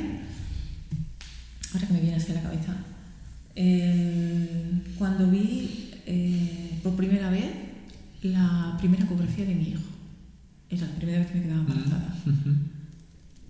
[1.73, 2.77] ahora que me viene así a la cabeza,
[4.99, 7.51] cuando vi eh, por primera vez
[8.23, 9.83] la primera ecografía de mi hijo.
[10.69, 12.17] Era la primera vez que me quedaba embarazada.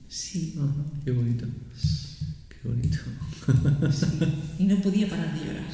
[0.09, 0.55] Sí.
[1.05, 1.47] qué bonito.
[2.65, 2.97] Qué bonito.
[3.93, 4.07] Sí.
[4.59, 5.65] Y no podía parar de llorar.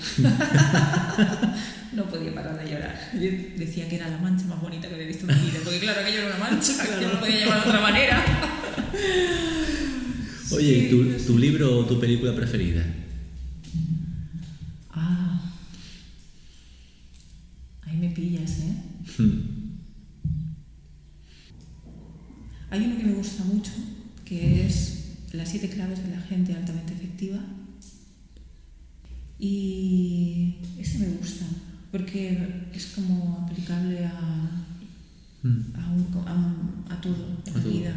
[1.93, 2.99] no podía parar de llorar.
[3.15, 5.79] Yo decía que era la mancha más bonita que había visto en mi vida, porque
[5.79, 8.25] claro, aquello era una mancha, que yo no podía llamar de otra manera.
[10.51, 12.85] Oye, ¿tu, ¿tu libro o tu película preferida?
[14.91, 15.53] Ah.
[17.83, 18.75] Ahí me pillas, ¿eh?
[19.17, 19.43] Hmm.
[22.69, 23.71] Hay uno que me gusta mucho,
[24.25, 25.00] que es
[25.33, 27.39] Las siete claves de la gente altamente efectiva.
[29.39, 31.47] Y ese me gusta,
[31.91, 34.67] porque es como aplicable a,
[35.43, 35.73] hmm.
[35.75, 37.95] a, a, todo, a la vida.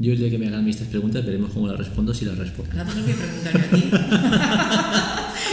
[0.00, 2.70] Yo el día que me hagan estas preguntas veremos cómo las respondo si las respondo.
[2.80, 3.90] A preguntarme a ti.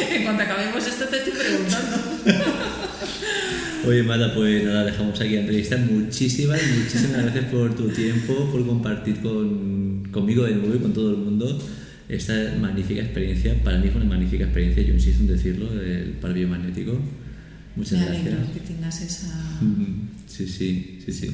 [0.15, 2.06] en cuanto acabemos esto te estoy preguntando.
[3.88, 5.77] Oye, Mata, pues nada, dejamos aquí la entrevista.
[5.77, 11.11] Muchísimas, muchísimas gracias por tu tiempo, por compartir con, conmigo de nuevo y con todo
[11.11, 11.57] el mundo
[12.09, 13.55] esta magnífica experiencia.
[13.63, 16.97] Para mí fue una magnífica experiencia, yo insisto en decirlo, del par biomagnético.
[17.77, 18.49] Muchas Me gracias.
[18.49, 19.61] que tengas esa...
[20.25, 21.31] Sí, sí, sí, sí.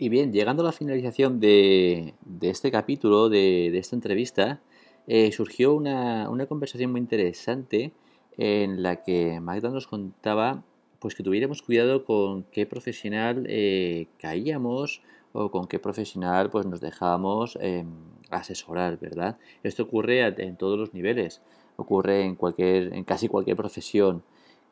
[0.00, 4.60] Y bien, llegando a la finalización de, este capítulo, de, esta entrevista,
[5.06, 7.92] eh, surgió una, conversación muy interesante
[8.36, 10.64] en la que Magda nos contaba
[11.02, 16.80] pues que tuviéramos cuidado con qué profesional eh, caíamos o con qué profesional pues nos
[16.80, 17.88] dejábamos em,
[18.30, 19.36] asesorar, ¿verdad?
[19.64, 21.42] Esto ocurre en todos los niveles,
[21.76, 24.22] ocurre en cualquier, en casi cualquier profesión,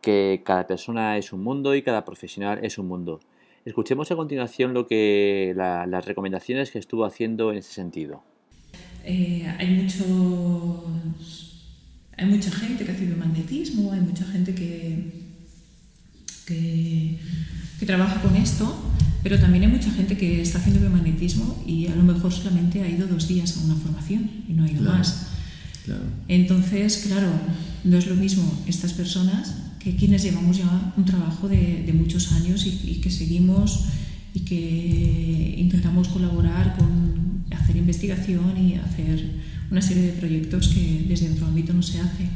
[0.00, 3.20] que cada persona es un mundo y cada profesional es un mundo.
[3.64, 8.22] Escuchemos a continuación lo que las recomendaciones que estuvo haciendo en ese sentido.
[9.04, 9.86] Eh, hay
[12.16, 15.29] hay mucha gente que hace biomagnetismo, hay mucha gente que,
[16.50, 18.78] que, trabaja con esto,
[19.22, 22.88] pero también hay mucha gente que está haciendo biomagnetismo y a lo mejor solamente ha
[22.88, 25.28] ido dos días a una formación y no ha ido más.
[26.28, 27.30] Entonces, claro,
[27.84, 32.66] no es lo mismo estas personas que quienes llevamos ya un trabajo de, muchos años
[32.66, 33.86] y, que seguimos
[34.34, 39.24] y que intentamos colaborar con hacer investigación y hacer
[39.70, 42.28] una serie de proyectos que desde otro ámbito no se hace.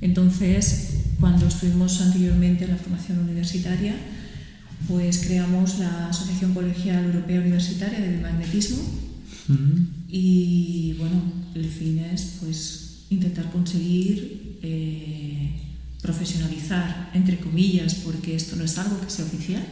[0.00, 3.94] Entonces, cuando estuvimos anteriormente en la formación universitaria,
[4.88, 8.82] pues creamos la Asociación Colegial Europea Universitaria de Biomagnetismo.
[10.08, 11.22] Y bueno,
[11.54, 15.52] el fin es pues intentar conseguir eh,
[16.02, 19.64] profesionalizar, entre comillas, porque esto no es algo que sea oficial,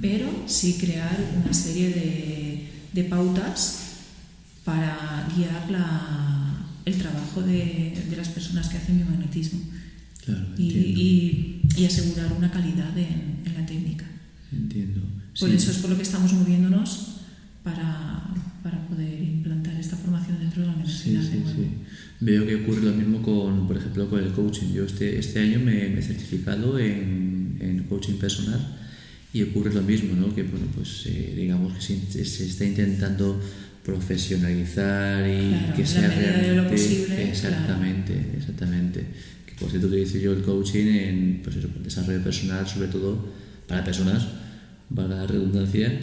[0.00, 3.80] pero sí crear una serie de, de pautas
[4.64, 9.58] para guiar la, el trabajo de, de, las personas que hacen biomagnetismo
[10.56, 14.04] y, y, asegurar una calidad en, en la técnica.
[14.52, 15.00] Entiendo.
[15.38, 17.16] Por eso es por lo que estamos moviéndonos
[17.62, 18.28] para,
[18.62, 21.22] para poder implantar esta formación dentro de la universidad.
[21.22, 21.66] Sí, sí,
[22.20, 24.72] Veo que ocurre lo mismo con, por ejemplo, con el coaching.
[24.72, 28.60] Yo este, este año me, he certificado en, en, coaching personal
[29.32, 30.32] y ocurre lo mismo, ¿no?
[30.34, 33.40] que bueno, pues, eh, digamos que se, se, está intentando
[33.84, 39.04] profesionalizar y que sea realmente posible, exactamente exactamente
[39.62, 43.16] que por cierto utilizo yo el coaching en pues eso, desarrollo personal sobre todo
[43.66, 44.26] para personas
[44.94, 46.00] para la redundancia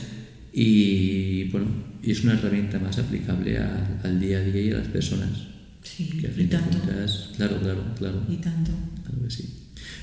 [0.53, 1.67] y bueno
[2.01, 5.49] y es una herramienta más aplicable al día a día y a las personas
[5.81, 6.77] Sí, y tanto.
[7.37, 8.21] claro, claro, claro.
[8.29, 8.71] Y tanto.
[9.05, 9.45] Claro que sí.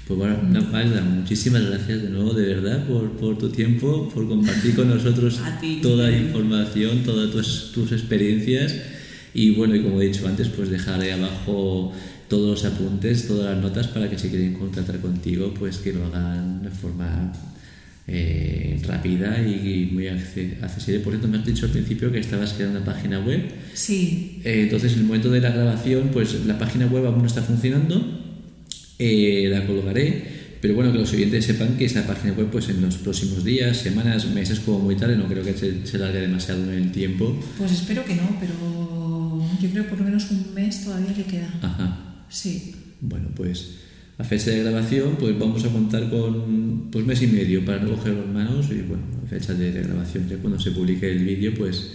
[0.06, 0.38] Pues bueno,
[0.72, 5.38] Magda, muchísimas gracias de nuevo, de verdad, por, por tu tiempo, por compartir con nosotros
[5.82, 8.74] toda la información, todas tus, tus, experiencias.
[9.34, 11.92] Y bueno, y como he dicho antes, pues dejaré abajo
[12.28, 16.06] todos los apuntes, todas las notas para que si quieren contratar contigo, pues que lo
[16.06, 17.32] hagan de forma
[18.08, 21.00] eh, rápida y, muy accesible.
[21.00, 23.42] Por cierto, me has dicho al principio que estabas creando una página web.
[23.74, 24.40] Sí.
[24.44, 27.42] Eh, entonces, en el momento de la grabación, pues la página web aún no está
[27.42, 28.22] funcionando.
[28.98, 30.22] Eh, la colgaré,
[30.60, 33.76] pero bueno, que los oyentes sepan que esa página web, pues en los próximos días,
[33.76, 37.38] semanas, meses, como muy tarde, no creo que se, se largue demasiado en el tiempo.
[37.58, 38.54] Pues espero que no, pero
[39.60, 41.52] yo creo que por lo menos un mes todavía le queda.
[41.60, 42.05] Ajá.
[42.28, 42.74] Sí.
[43.00, 43.76] Bueno, pues
[44.18, 47.90] a fecha de grabación, pues vamos a contar con pues mes y medio para no
[47.96, 51.52] coger las manos y bueno, a fecha de grabación, ya cuando se publique el vídeo,
[51.54, 51.92] pues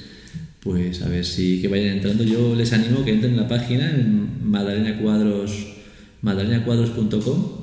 [0.62, 2.24] pues a ver si que vayan entrando.
[2.24, 5.68] Yo les animo que entren en la página en madalenacuadros
[6.22, 7.62] madalenacuadros.com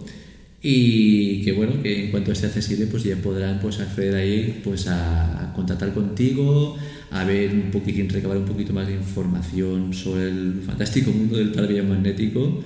[0.61, 4.89] y que bueno, que en cuanto esté accesible pues ya podrán pues acceder ahí pues
[4.89, 6.77] a, contactar contigo,
[7.11, 11.53] a ver un poquitín, recabar un poquito más de información sobre el fantástico mundo del
[11.53, 12.63] par magnético.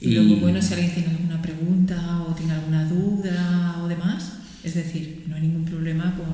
[0.00, 4.32] Y, luego, bueno, si alguien tiene alguna pregunta o tiene alguna duda o demás,
[4.64, 6.26] es decir, no hay ningún problema con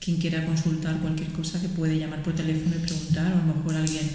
[0.00, 3.54] quien quiera consultar cualquier cosa que puede llamar por teléfono y preguntar, o a lo
[3.54, 4.08] mejor alguien,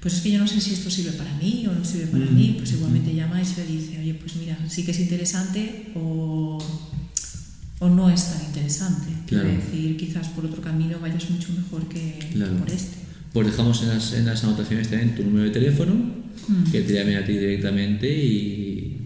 [0.00, 2.26] pues es que yo no sé si esto sirve para mí o no sirve para
[2.26, 2.56] mí, mm.
[2.58, 6.58] pues igualmente llama y se le dice, oye, pues mira, sí que es interesante o,
[7.80, 9.06] o no es tan interesante.
[9.26, 12.18] Quiero decir, quizás por otro camino vayas mucho mejor que
[12.58, 12.98] por este.
[13.32, 16.70] Pues dejamos en las, en las anotaciones también tu número de teléfono, mm.
[16.70, 19.04] que te llame a ti directamente y,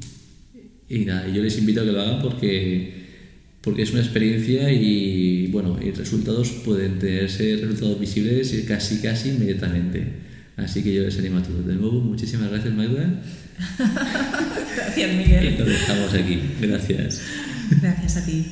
[0.89, 2.99] y nada, yo les invito a que lo hagan porque
[3.63, 10.07] porque es una experiencia y bueno, y resultados pueden tenerse resultados visibles casi casi inmediatamente.
[10.57, 11.67] Así que yo les animo a todos.
[11.67, 13.23] De nuevo, muchísimas gracias Magda.
[14.77, 15.55] gracias Miguel.
[15.55, 16.41] Y lo dejamos aquí.
[16.61, 17.23] Gracias.
[17.71, 18.47] Gracias a ti.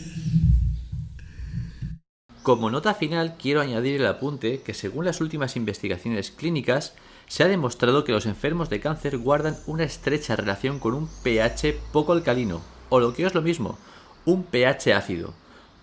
[2.43, 6.95] Como nota final, quiero añadir el apunte que según las últimas investigaciones clínicas,
[7.27, 11.75] se ha demostrado que los enfermos de cáncer guardan una estrecha relación con un pH
[11.93, 13.79] poco alcalino, o lo que es lo mismo,
[14.25, 15.35] un pH ácido,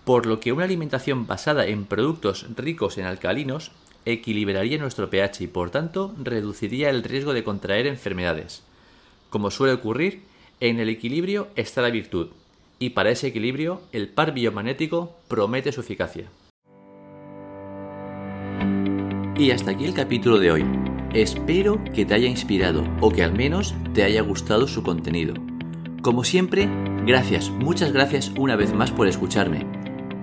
[0.04, 3.72] por lo que una alimentación basada en productos ricos en alcalinos
[4.06, 8.62] equilibraría nuestro pH y por tanto reduciría el riesgo de contraer enfermedades.
[9.28, 10.22] Como suele ocurrir,
[10.60, 12.28] en el equilibrio está la virtud,
[12.78, 16.28] y para ese equilibrio el par biomagnético promete su eficacia.
[19.36, 20.64] Y hasta aquí el capítulo de hoy.
[21.12, 25.34] Espero que te haya inspirado o que al menos te haya gustado su contenido.
[26.02, 26.68] Como siempre,
[27.06, 29.66] gracias, muchas gracias una vez más por escucharme.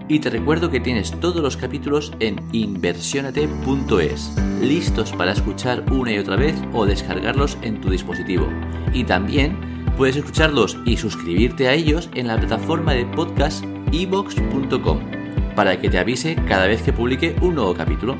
[0.08, 6.18] Y te recuerdo que tienes todos los capítulos en inversionate.es, listos para escuchar una y
[6.18, 8.48] otra vez o descargarlos en tu dispositivo.
[8.94, 15.00] Y también puedes escucharlos y suscribirte a ellos en la plataforma de podcast ebox.com
[15.56, 18.18] para que te avise cada vez que publique un nuevo capítulo.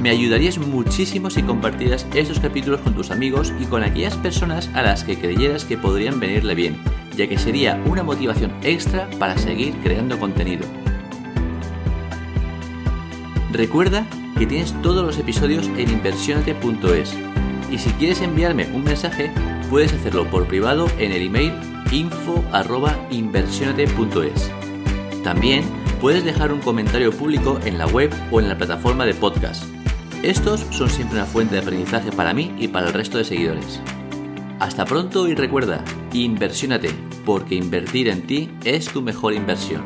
[0.00, 4.82] Me ayudarías muchísimo si compartieras estos capítulos con tus amigos y con aquellas personas a
[4.82, 6.78] las que creyeras que podrían venirle bien,
[7.16, 10.66] ya que sería una motivación extra para seguir creando contenido.
[13.52, 14.06] Recuerda
[14.38, 17.14] que tienes todos los episodios en inversionate.es
[17.70, 19.30] y si quieres enviarme un mensaje
[19.68, 21.52] puedes hacerlo por privado en el email
[21.92, 24.50] info@inversionate.es.
[25.22, 25.64] También
[26.00, 29.64] puedes dejar un comentario público en la web o en la plataforma de podcast.
[30.22, 33.80] Estos son siempre una fuente de aprendizaje para mí y para el resto de seguidores.
[34.58, 36.90] Hasta pronto y recuerda, inversiónate,
[37.24, 39.82] porque invertir en ti es tu mejor inversión.